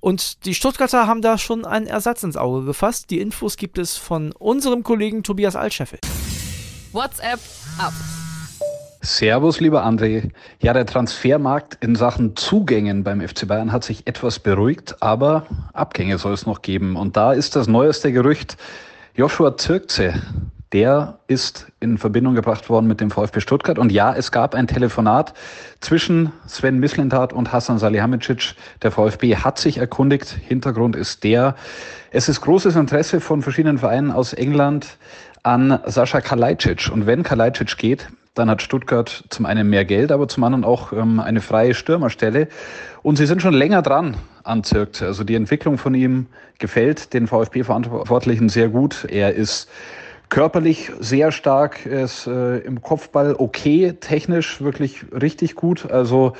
Und 0.00 0.46
die 0.46 0.54
Stuttgarter 0.54 1.06
haben 1.06 1.20
da 1.20 1.36
schon 1.36 1.66
einen 1.66 1.86
Ersatz 1.86 2.22
ins 2.22 2.38
Auge 2.38 2.64
gefasst. 2.64 3.10
Die 3.10 3.20
Infos 3.20 3.58
gibt 3.58 3.76
es 3.76 3.98
von 3.98 4.32
unserem 4.32 4.82
Kollegen 4.82 5.22
Tobias 5.22 5.56
Altscheffel. 5.56 5.98
WhatsApp 6.94 7.40
ab. 7.78 7.92
Servus, 9.02 9.58
lieber 9.58 9.84
André. 9.84 10.30
Ja, 10.60 10.72
der 10.72 10.86
Transfermarkt 10.86 11.76
in 11.82 11.96
Sachen 11.96 12.36
Zugängen 12.36 13.02
beim 13.02 13.20
FC 13.20 13.48
Bayern 13.48 13.72
hat 13.72 13.82
sich 13.82 14.06
etwas 14.06 14.38
beruhigt, 14.38 15.02
aber 15.02 15.44
Abgänge 15.72 16.18
soll 16.18 16.32
es 16.32 16.46
noch 16.46 16.62
geben. 16.62 16.94
Und 16.94 17.16
da 17.16 17.32
ist 17.32 17.56
das 17.56 17.66
neueste 17.66 18.12
Gerücht, 18.12 18.56
Joshua 19.14 19.56
Zirkze, 19.56 20.22
der 20.72 21.18
ist 21.26 21.66
in 21.80 21.98
Verbindung 21.98 22.34
gebracht 22.34 22.68
worden 22.68 22.86
mit 22.86 23.00
dem 23.00 23.10
VfB 23.10 23.40
Stuttgart. 23.40 23.78
Und 23.78 23.90
ja, 23.90 24.14
es 24.14 24.30
gab 24.30 24.54
ein 24.54 24.68
Telefonat 24.68 25.34
zwischen 25.80 26.32
Sven 26.46 26.78
Mislintat 26.78 27.32
und 27.32 27.52
Hassan 27.52 27.78
Salihamidzic. 27.78 28.54
Der 28.82 28.92
VfB 28.92 29.36
hat 29.36 29.58
sich 29.58 29.78
erkundigt. 29.78 30.28
Hintergrund 30.30 30.94
ist 30.94 31.24
der, 31.24 31.56
es 32.12 32.28
ist 32.28 32.40
großes 32.40 32.76
Interesse 32.76 33.20
von 33.20 33.42
verschiedenen 33.42 33.78
Vereinen 33.78 34.12
aus 34.12 34.32
England 34.32 34.96
an 35.44 35.78
Sascha 35.86 36.20
Kalajdzic. 36.20 36.90
Und 36.92 37.06
wenn 37.06 37.22
Kalajdzic 37.22 37.78
geht, 37.78 38.08
dann 38.34 38.50
hat 38.50 38.62
Stuttgart 38.62 39.24
zum 39.28 39.46
einen 39.46 39.70
mehr 39.70 39.84
Geld, 39.84 40.10
aber 40.10 40.26
zum 40.26 40.42
anderen 40.42 40.64
auch 40.64 40.92
ähm, 40.92 41.20
eine 41.20 41.40
freie 41.40 41.74
Stürmerstelle. 41.74 42.48
Und 43.02 43.16
sie 43.16 43.26
sind 43.26 43.40
schon 43.40 43.54
länger 43.54 43.82
dran 43.82 44.16
an 44.42 44.64
Zirkt. 44.64 45.02
Also 45.02 45.22
die 45.22 45.36
Entwicklung 45.36 45.78
von 45.78 45.94
ihm 45.94 46.26
gefällt 46.58 47.12
den 47.14 47.28
VfB-Verantwortlichen 47.28 48.48
sehr 48.48 48.68
gut. 48.68 49.06
Er 49.08 49.34
ist 49.34 49.68
körperlich 50.30 50.90
sehr 50.98 51.30
stark, 51.30 51.86
er 51.86 52.04
ist 52.04 52.26
äh, 52.26 52.58
im 52.58 52.82
Kopfball 52.82 53.36
okay, 53.38 53.92
technisch 54.00 54.60
wirklich 54.60 55.04
richtig 55.12 55.54
gut. 55.54 55.88
Also 55.90 56.32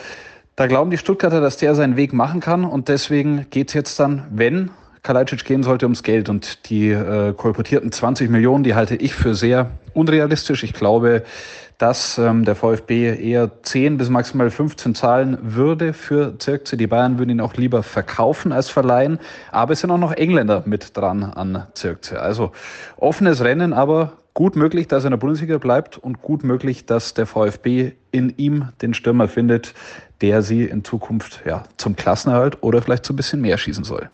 da 0.56 0.66
glauben 0.66 0.90
die 0.90 0.98
Stuttgarter, 0.98 1.40
dass 1.40 1.58
der 1.58 1.74
seinen 1.74 1.96
Weg 1.96 2.12
machen 2.12 2.40
kann. 2.40 2.64
Und 2.64 2.88
deswegen 2.88 3.46
geht's 3.50 3.74
jetzt 3.74 4.00
dann, 4.00 4.26
wenn 4.30 4.70
Kalajdzic 5.04 5.44
gehen 5.44 5.62
sollte 5.62 5.84
ums 5.84 6.02
Geld 6.02 6.30
und 6.30 6.70
die 6.70 6.88
äh, 6.90 7.34
kolportierten 7.34 7.92
20 7.92 8.30
Millionen, 8.30 8.64
die 8.64 8.74
halte 8.74 8.96
ich 8.96 9.14
für 9.14 9.34
sehr 9.34 9.70
unrealistisch. 9.92 10.64
Ich 10.64 10.72
glaube, 10.72 11.24
dass 11.76 12.16
ähm, 12.16 12.46
der 12.46 12.56
VfB 12.56 13.14
eher 13.14 13.50
10 13.62 13.98
bis 13.98 14.08
maximal 14.08 14.50
15 14.50 14.94
zahlen 14.94 15.36
würde 15.42 15.92
für 15.92 16.38
Zirkze. 16.38 16.78
Die 16.78 16.86
Bayern 16.86 17.18
würden 17.18 17.30
ihn 17.30 17.40
auch 17.42 17.54
lieber 17.54 17.82
verkaufen 17.82 18.50
als 18.50 18.70
verleihen. 18.70 19.18
Aber 19.52 19.74
es 19.74 19.80
sind 19.80 19.90
auch 19.90 19.98
noch 19.98 20.12
Engländer 20.12 20.62
mit 20.64 20.96
dran 20.96 21.22
an 21.24 21.66
Zirkze. 21.74 22.20
Also 22.20 22.52
offenes 22.96 23.44
Rennen, 23.44 23.74
aber 23.74 24.14
gut 24.32 24.56
möglich, 24.56 24.88
dass 24.88 25.04
er 25.04 25.08
in 25.08 25.12
der 25.12 25.18
Bundesliga 25.18 25.58
bleibt 25.58 25.98
und 25.98 26.22
gut 26.22 26.44
möglich, 26.44 26.86
dass 26.86 27.12
der 27.12 27.26
VfB 27.26 27.92
in 28.10 28.32
ihm 28.38 28.70
den 28.80 28.94
Stürmer 28.94 29.28
findet, 29.28 29.74
der 30.22 30.40
sie 30.40 30.64
in 30.64 30.82
Zukunft 30.82 31.42
ja, 31.44 31.64
zum 31.76 31.94
Klassenerhalt 31.94 32.62
oder 32.62 32.80
vielleicht 32.80 33.04
so 33.04 33.12
ein 33.12 33.16
bisschen 33.16 33.42
mehr 33.42 33.58
schießen 33.58 33.84
soll. 33.84 34.08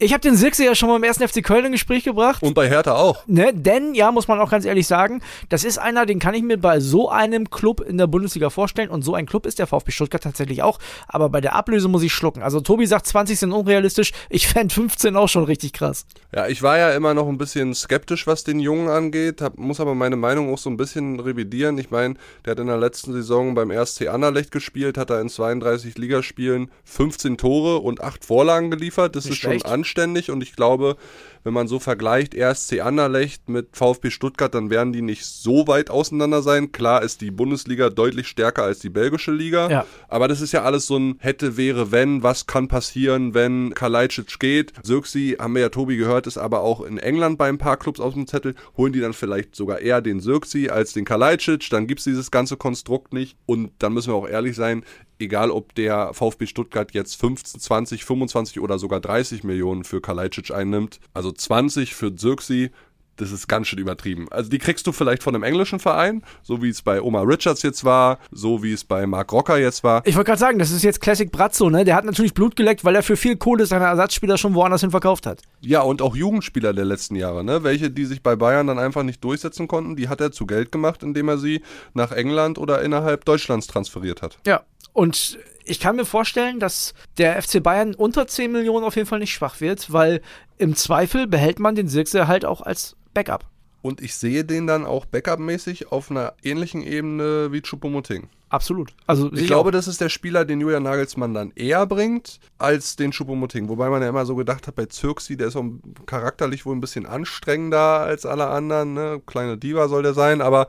Ich 0.00 0.12
habe 0.12 0.20
den 0.20 0.36
Sirkse 0.36 0.64
ja 0.64 0.76
schon 0.76 0.88
mal 0.88 0.96
im 0.96 1.02
ersten 1.02 1.26
FC 1.26 1.42
Köln 1.42 1.64
in 1.64 1.72
Gespräch 1.72 2.04
gebracht. 2.04 2.40
Und 2.44 2.54
bei 2.54 2.68
Hertha 2.68 2.94
auch. 2.94 3.26
Ne, 3.26 3.52
denn, 3.52 3.94
ja, 3.94 4.12
muss 4.12 4.28
man 4.28 4.38
auch 4.38 4.48
ganz 4.48 4.64
ehrlich 4.64 4.86
sagen, 4.86 5.20
das 5.48 5.64
ist 5.64 5.78
einer, 5.78 6.06
den 6.06 6.20
kann 6.20 6.34
ich 6.34 6.42
mir 6.44 6.56
bei 6.56 6.78
so 6.78 7.10
einem 7.10 7.50
Club 7.50 7.80
in 7.80 7.98
der 7.98 8.06
Bundesliga 8.06 8.48
vorstellen. 8.48 8.90
Und 8.90 9.02
so 9.02 9.14
ein 9.16 9.26
Club 9.26 9.44
ist 9.44 9.58
der 9.58 9.66
VfB 9.66 9.90
Stuttgart 9.90 10.22
tatsächlich 10.22 10.62
auch. 10.62 10.78
Aber 11.08 11.28
bei 11.30 11.40
der 11.40 11.56
Ablöse 11.56 11.88
muss 11.88 12.04
ich 12.04 12.12
schlucken. 12.12 12.44
Also 12.44 12.60
Tobi 12.60 12.86
sagt, 12.86 13.08
20 13.08 13.40
sind 13.40 13.50
unrealistisch. 13.50 14.12
Ich 14.30 14.46
fände 14.46 14.72
15 14.72 15.16
auch 15.16 15.28
schon 15.28 15.42
richtig 15.42 15.72
krass. 15.72 16.06
Ja, 16.32 16.46
ich 16.46 16.62
war 16.62 16.78
ja 16.78 16.92
immer 16.92 17.12
noch 17.14 17.26
ein 17.26 17.38
bisschen 17.38 17.74
skeptisch, 17.74 18.28
was 18.28 18.44
den 18.44 18.60
Jungen 18.60 18.88
angeht. 18.88 19.42
Hab, 19.42 19.58
muss 19.58 19.80
aber 19.80 19.96
meine 19.96 20.16
Meinung 20.16 20.54
auch 20.54 20.58
so 20.58 20.70
ein 20.70 20.76
bisschen 20.76 21.18
revidieren. 21.18 21.76
Ich 21.76 21.90
meine, 21.90 22.14
der 22.44 22.52
hat 22.52 22.60
in 22.60 22.68
der 22.68 22.78
letzten 22.78 23.12
Saison 23.12 23.56
beim 23.56 23.72
RSC 23.72 24.06
Anderlecht 24.06 24.52
gespielt, 24.52 24.96
hat 24.96 25.10
er 25.10 25.20
in 25.20 25.28
32 25.28 25.98
Ligaspielen 25.98 26.70
15 26.84 27.36
Tore 27.36 27.78
und 27.78 28.00
8 28.00 28.24
Vorlagen 28.24 28.70
geliefert. 28.70 29.16
Das 29.16 29.24
Nicht 29.24 29.32
ist 29.32 29.38
schlecht. 29.40 29.62
schon 29.62 29.72
anstrengend 29.72 29.87
anständig 29.88 30.30
und 30.30 30.42
ich 30.42 30.54
glaube, 30.54 30.96
wenn 31.44 31.54
man 31.54 31.68
so 31.68 31.78
vergleicht 31.78 32.34
RSC 32.34 32.80
Anderlecht 32.80 33.48
mit 33.48 33.68
VfB 33.72 34.10
Stuttgart, 34.10 34.54
dann 34.54 34.70
werden 34.70 34.92
die 34.92 35.00
nicht 35.00 35.24
so 35.24 35.66
weit 35.66 35.88
auseinander 35.88 36.42
sein. 36.42 36.72
Klar 36.72 37.02
ist 37.02 37.20
die 37.22 37.30
Bundesliga 37.30 37.88
deutlich 37.88 38.28
stärker 38.28 38.64
als 38.64 38.80
die 38.80 38.90
belgische 38.90 39.32
Liga, 39.32 39.70
ja. 39.70 39.86
aber 40.08 40.28
das 40.28 40.40
ist 40.40 40.52
ja 40.52 40.62
alles 40.62 40.86
so 40.86 40.98
ein 40.98 41.16
hätte, 41.20 41.56
wäre, 41.56 41.90
wenn, 41.90 42.22
was 42.22 42.46
kann 42.46 42.68
passieren, 42.68 43.32
wenn 43.32 43.72
Kalajdzic 43.72 44.38
geht. 44.38 44.72
Sirksi, 44.82 45.36
haben 45.38 45.54
wir 45.54 45.62
ja 45.62 45.68
Tobi 45.70 45.96
gehört, 45.96 46.26
ist 46.26 46.38
aber 46.38 46.60
auch 46.60 46.82
in 46.82 46.98
England 46.98 47.38
bei 47.38 47.48
ein 47.48 47.58
paar 47.58 47.78
Clubs 47.78 48.00
aus 48.00 48.14
dem 48.14 48.26
Zettel. 48.26 48.54
Holen 48.76 48.92
die 48.92 49.00
dann 49.00 49.14
vielleicht 49.14 49.56
sogar 49.56 49.78
eher 49.78 50.02
den 50.02 50.20
Sirksi 50.20 50.68
als 50.68 50.92
den 50.92 51.04
Kalajdzic, 51.04 51.70
dann 51.70 51.86
gibt 51.86 52.00
es 52.00 52.04
dieses 52.04 52.30
ganze 52.30 52.56
Konstrukt 52.56 53.14
nicht 53.14 53.36
und 53.46 53.70
dann 53.78 53.94
müssen 53.94 54.12
wir 54.12 54.16
auch 54.16 54.28
ehrlich 54.28 54.54
sein, 54.54 54.84
egal 55.18 55.50
ob 55.50 55.74
der 55.74 56.14
VfB 56.14 56.46
Stuttgart 56.46 56.92
jetzt 56.92 57.20
15, 57.20 57.60
20, 57.60 58.04
25 58.04 58.60
oder 58.60 58.78
sogar 58.78 59.00
30 59.00 59.44
Millionen 59.44 59.84
für 59.84 60.00
Kalajdzic 60.00 60.50
einnimmt, 60.50 61.00
also 61.14 61.32
20 61.32 61.94
für 61.94 62.14
Zirksi, 62.14 62.70
das 63.18 63.32
ist 63.32 63.48
ganz 63.48 63.66
schön 63.66 63.78
übertrieben. 63.78 64.26
Also 64.30 64.48
die 64.48 64.58
kriegst 64.58 64.86
du 64.86 64.92
vielleicht 64.92 65.22
von 65.22 65.34
einem 65.34 65.42
englischen 65.42 65.78
Verein, 65.78 66.22
so 66.42 66.62
wie 66.62 66.68
es 66.68 66.82
bei 66.82 67.02
Omar 67.02 67.26
Richards 67.26 67.62
jetzt 67.62 67.84
war, 67.84 68.18
so 68.30 68.62
wie 68.62 68.72
es 68.72 68.84
bei 68.84 69.06
Mark 69.06 69.32
Rocker 69.32 69.58
jetzt 69.58 69.84
war. 69.84 70.02
Ich 70.06 70.16
wollte 70.16 70.28
gerade 70.28 70.38
sagen, 70.38 70.58
das 70.58 70.70
ist 70.70 70.82
jetzt 70.82 71.00
Classic 71.00 71.30
Brazzo, 71.30 71.68
ne? 71.68 71.84
Der 71.84 71.96
hat 71.96 72.04
natürlich 72.04 72.34
Blut 72.34 72.56
geleckt, 72.56 72.84
weil 72.84 72.94
er 72.94 73.02
für 73.02 73.16
viel 73.16 73.36
Kohle 73.36 73.66
seine 73.66 73.86
Ersatzspieler 73.86 74.38
schon 74.38 74.54
woanders 74.54 74.80
hin 74.80 74.90
verkauft 74.90 75.26
hat. 75.26 75.42
Ja, 75.60 75.82
und 75.82 76.00
auch 76.00 76.14
Jugendspieler 76.14 76.72
der 76.72 76.84
letzten 76.84 77.16
Jahre, 77.16 77.44
ne? 77.44 77.64
Welche, 77.64 77.90
die 77.90 78.04
sich 78.04 78.22
bei 78.22 78.36
Bayern 78.36 78.68
dann 78.68 78.78
einfach 78.78 79.02
nicht 79.02 79.22
durchsetzen 79.24 79.68
konnten, 79.68 79.96
die 79.96 80.08
hat 80.08 80.20
er 80.20 80.30
zu 80.30 80.46
Geld 80.46 80.70
gemacht, 80.70 81.02
indem 81.02 81.28
er 81.28 81.38
sie 81.38 81.62
nach 81.94 82.12
England 82.12 82.58
oder 82.58 82.82
innerhalb 82.82 83.24
Deutschlands 83.24 83.66
transferiert 83.66 84.22
hat. 84.22 84.38
Ja. 84.46 84.62
Und 84.98 85.38
ich 85.64 85.78
kann 85.78 85.94
mir 85.94 86.04
vorstellen, 86.04 86.58
dass 86.58 86.92
der 87.18 87.40
FC 87.40 87.62
Bayern 87.62 87.94
unter 87.94 88.26
10 88.26 88.50
Millionen 88.50 88.84
auf 88.84 88.96
jeden 88.96 89.06
Fall 89.06 89.20
nicht 89.20 89.32
schwach 89.32 89.60
wird, 89.60 89.92
weil 89.92 90.22
im 90.56 90.74
Zweifel 90.74 91.28
behält 91.28 91.60
man 91.60 91.76
den 91.76 91.86
Sirkse 91.86 92.26
halt 92.26 92.44
auch 92.44 92.62
als 92.62 92.96
Backup. 93.14 93.44
Und 93.80 94.00
ich 94.00 94.16
sehe 94.16 94.44
den 94.44 94.66
dann 94.66 94.84
auch 94.84 95.06
Backup-mäßig 95.06 95.92
auf 95.92 96.10
einer 96.10 96.34
ähnlichen 96.42 96.82
Ebene 96.82 97.52
wie 97.52 97.60
Choupo-Moting. 97.60 98.28
Absolut. 98.48 98.92
Also 99.06 99.32
Ich 99.32 99.46
glaube, 99.46 99.70
das 99.70 99.86
ist 99.86 100.00
der 100.00 100.08
Spieler, 100.08 100.44
den 100.44 100.60
Julian 100.60 100.82
Nagelsmann 100.82 101.32
dann 101.32 101.52
eher 101.54 101.86
bringt, 101.86 102.40
als 102.58 102.96
den 102.96 103.12
Choupo-Moting. 103.12 103.68
Wobei 103.68 103.90
man 103.90 104.02
ja 104.02 104.08
immer 104.08 104.26
so 104.26 104.34
gedacht 104.34 104.66
hat, 104.66 104.74
bei 104.74 104.86
Zirksi, 104.86 105.36
der 105.36 105.46
ist 105.46 105.54
auch 105.54 105.66
charakterlich 106.06 106.66
wohl 106.66 106.74
ein 106.74 106.80
bisschen 106.80 107.06
anstrengender 107.06 108.00
als 108.00 108.26
alle 108.26 108.48
anderen. 108.48 108.94
Ne? 108.94 109.22
Kleine 109.26 109.58
Diva 109.58 109.86
soll 109.86 110.02
der 110.02 110.14
sein, 110.14 110.40
aber 110.40 110.66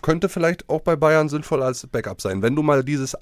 könnte 0.00 0.28
vielleicht 0.28 0.68
auch 0.70 0.80
bei 0.80 0.96
Bayern 0.96 1.28
sinnvoll 1.28 1.62
als 1.62 1.86
Backup 1.86 2.22
sein, 2.22 2.40
wenn 2.40 2.56
du 2.56 2.62
mal 2.62 2.82
dieses 2.82 3.14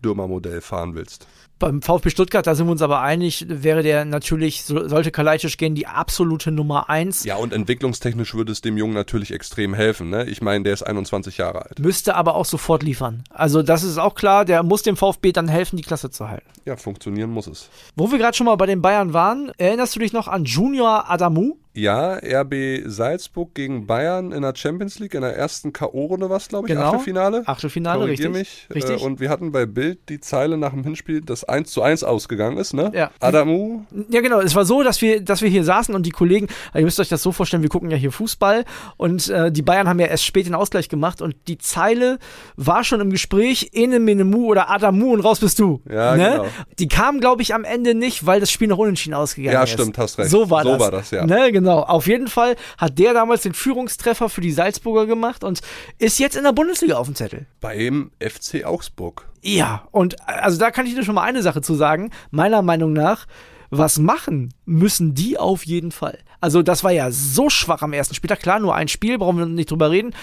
Einstürmermodell 0.00 0.60
fahren 0.60 0.94
willst. 0.94 1.26
Beim 1.58 1.80
VfB 1.80 2.10
Stuttgart, 2.10 2.46
da 2.46 2.54
sind 2.54 2.66
wir 2.66 2.72
uns 2.72 2.82
aber 2.82 3.00
einig, 3.00 3.46
wäre 3.48 3.82
der 3.82 4.04
natürlich, 4.04 4.62
so- 4.64 4.86
sollte 4.88 5.10
Kalajdzic 5.10 5.56
gehen, 5.56 5.74
die 5.74 5.86
absolute 5.86 6.50
Nummer 6.52 6.90
eins. 6.90 7.24
Ja, 7.24 7.36
und 7.36 7.54
entwicklungstechnisch 7.54 8.34
würde 8.34 8.52
es 8.52 8.60
dem 8.60 8.76
Jungen 8.76 8.92
natürlich 8.92 9.30
extrem 9.32 9.72
helfen. 9.72 10.10
Ne? 10.10 10.26
Ich 10.26 10.42
meine, 10.42 10.64
der 10.64 10.74
ist 10.74 10.82
21 10.82 11.38
Jahre 11.38 11.62
alt. 11.64 11.78
Müsste 11.78 12.14
aber 12.14 12.34
auch 12.34 12.44
sofort 12.44 12.82
liefern. 12.82 13.24
Also 13.30 13.62
das 13.62 13.84
ist 13.84 13.96
auch 13.96 14.14
klar, 14.14 14.44
der 14.44 14.62
muss 14.64 14.82
dem 14.82 14.98
VfB 14.98 15.32
dann 15.32 15.48
helfen, 15.48 15.76
die 15.78 15.82
Klasse 15.82 16.10
zu 16.10 16.28
halten. 16.28 16.46
Ja, 16.66 16.76
funktionieren 16.76 17.30
muss 17.30 17.46
es. 17.46 17.70
Wo 17.96 18.10
wir 18.12 18.18
gerade 18.18 18.36
schon 18.36 18.44
mal 18.46 18.56
bei 18.56 18.66
den 18.66 18.82
Bayern 18.82 19.14
waren, 19.14 19.50
erinnerst 19.56 19.96
du 19.96 20.00
dich 20.00 20.12
noch 20.12 20.28
an 20.28 20.44
Junior 20.44 21.10
Adamu? 21.10 21.54
Ja, 21.76 22.14
RB 22.22 22.82
Salzburg 22.86 23.54
gegen 23.54 23.86
Bayern 23.86 24.32
in 24.32 24.42
der 24.42 24.54
Champions 24.56 24.98
League, 24.98 25.14
in 25.14 25.20
der 25.20 25.36
ersten 25.36 25.72
K.O.-Runde 25.72 26.30
war 26.30 26.38
es, 26.38 26.48
glaube 26.48 26.66
ich, 26.68 26.74
Genau. 26.74 26.86
Achtelfinale. 26.88 27.42
Achtelfinale, 27.46 28.00
Korrigier 28.00 28.30
richtig. 28.34 28.66
mich. 28.70 28.74
Richtig. 28.74 29.02
Äh, 29.02 29.04
und 29.04 29.20
wir 29.20 29.28
hatten 29.28 29.52
bei 29.52 29.66
Bild 29.66 30.08
die 30.08 30.18
Zeile 30.20 30.56
nach 30.56 30.70
dem 30.72 30.84
Hinspiel, 30.84 31.20
das 31.20 31.44
1 31.44 31.70
zu 31.70 31.82
1 31.82 32.02
ausgegangen 32.02 32.56
ist, 32.56 32.72
ne? 32.72 32.90
Ja. 32.94 33.10
Adamu, 33.20 33.82
Ja, 34.08 34.22
genau. 34.22 34.40
Es 34.40 34.54
war 34.54 34.64
so, 34.64 34.82
dass 34.82 35.02
wir, 35.02 35.20
dass 35.20 35.42
wir 35.42 35.50
hier 35.50 35.64
saßen 35.64 35.94
und 35.94 36.06
die 36.06 36.10
Kollegen, 36.10 36.46
ihr 36.74 36.80
müsst 36.82 36.98
euch 36.98 37.08
das 37.10 37.22
so 37.22 37.30
vorstellen, 37.30 37.62
wir 37.62 37.68
gucken 37.68 37.90
ja 37.90 37.96
hier 37.98 38.10
Fußball 38.10 38.64
und 38.96 39.28
äh, 39.28 39.52
die 39.52 39.62
Bayern 39.62 39.86
haben 39.88 40.00
ja 40.00 40.06
erst 40.06 40.24
spät 40.24 40.46
den 40.46 40.54
Ausgleich 40.54 40.88
gemacht 40.88 41.20
und 41.20 41.36
die 41.46 41.58
Zeile 41.58 42.18
war 42.56 42.84
schon 42.84 43.00
im 43.02 43.10
Gespräch, 43.10 43.70
Ene 43.74 44.00
Menemu 44.00 44.46
oder 44.46 44.70
Adamu 44.70 45.12
und 45.12 45.20
raus 45.20 45.40
bist 45.40 45.58
du. 45.58 45.82
Ja, 45.90 46.16
ne? 46.16 46.30
genau. 46.30 46.46
Die 46.78 46.88
kam, 46.88 47.20
glaube 47.20 47.42
ich, 47.42 47.52
am 47.54 47.64
Ende 47.64 47.94
nicht, 47.94 48.24
weil 48.24 48.40
das 48.40 48.50
Spiel 48.50 48.68
noch 48.68 48.78
unentschieden 48.78 49.14
ausgegangen 49.14 49.52
Ja, 49.54 49.64
ist. 49.64 49.70
stimmt, 49.70 49.98
hast 49.98 50.18
recht. 50.18 50.30
So 50.30 50.48
war 50.48 50.62
So 50.62 50.70
das. 50.70 50.80
war 50.80 50.90
das, 50.90 51.10
ja. 51.10 51.26
Ne, 51.26 51.52
genau. 51.52 51.65
Auf 51.74 52.06
jeden 52.06 52.28
Fall 52.28 52.56
hat 52.78 52.98
der 52.98 53.14
damals 53.14 53.42
den 53.42 53.54
Führungstreffer 53.54 54.28
für 54.28 54.40
die 54.40 54.52
Salzburger 54.52 55.06
gemacht 55.06 55.44
und 55.44 55.60
ist 55.98 56.18
jetzt 56.18 56.36
in 56.36 56.44
der 56.44 56.52
Bundesliga 56.52 56.96
auf 56.96 57.06
dem 57.06 57.14
Zettel. 57.14 57.46
beim 57.60 58.10
FC 58.20 58.64
Augsburg. 58.64 59.28
Ja, 59.42 59.86
und 59.92 60.16
also 60.28 60.58
da 60.58 60.70
kann 60.70 60.86
ich 60.86 60.94
dir 60.94 61.04
schon 61.04 61.14
mal 61.14 61.22
eine 61.22 61.42
Sache 61.42 61.62
zu 61.62 61.74
sagen. 61.74 62.10
Meiner 62.30 62.62
Meinung 62.62 62.92
nach, 62.92 63.26
was 63.70 63.98
machen 63.98 64.52
müssen 64.64 65.14
die 65.14 65.38
auf 65.38 65.64
jeden 65.64 65.92
Fall. 65.92 66.18
Also 66.40 66.62
das 66.62 66.84
war 66.84 66.92
ja 66.92 67.10
so 67.10 67.50
schwach 67.50 67.82
am 67.82 67.92
ersten 67.92 68.14
Spieltag. 68.14 68.40
Klar, 68.40 68.58
nur 68.58 68.74
ein 68.74 68.88
Spiel, 68.88 69.18
brauchen 69.18 69.38
wir 69.38 69.46
nicht 69.46 69.70
drüber 69.70 69.90
reden. 69.90 70.14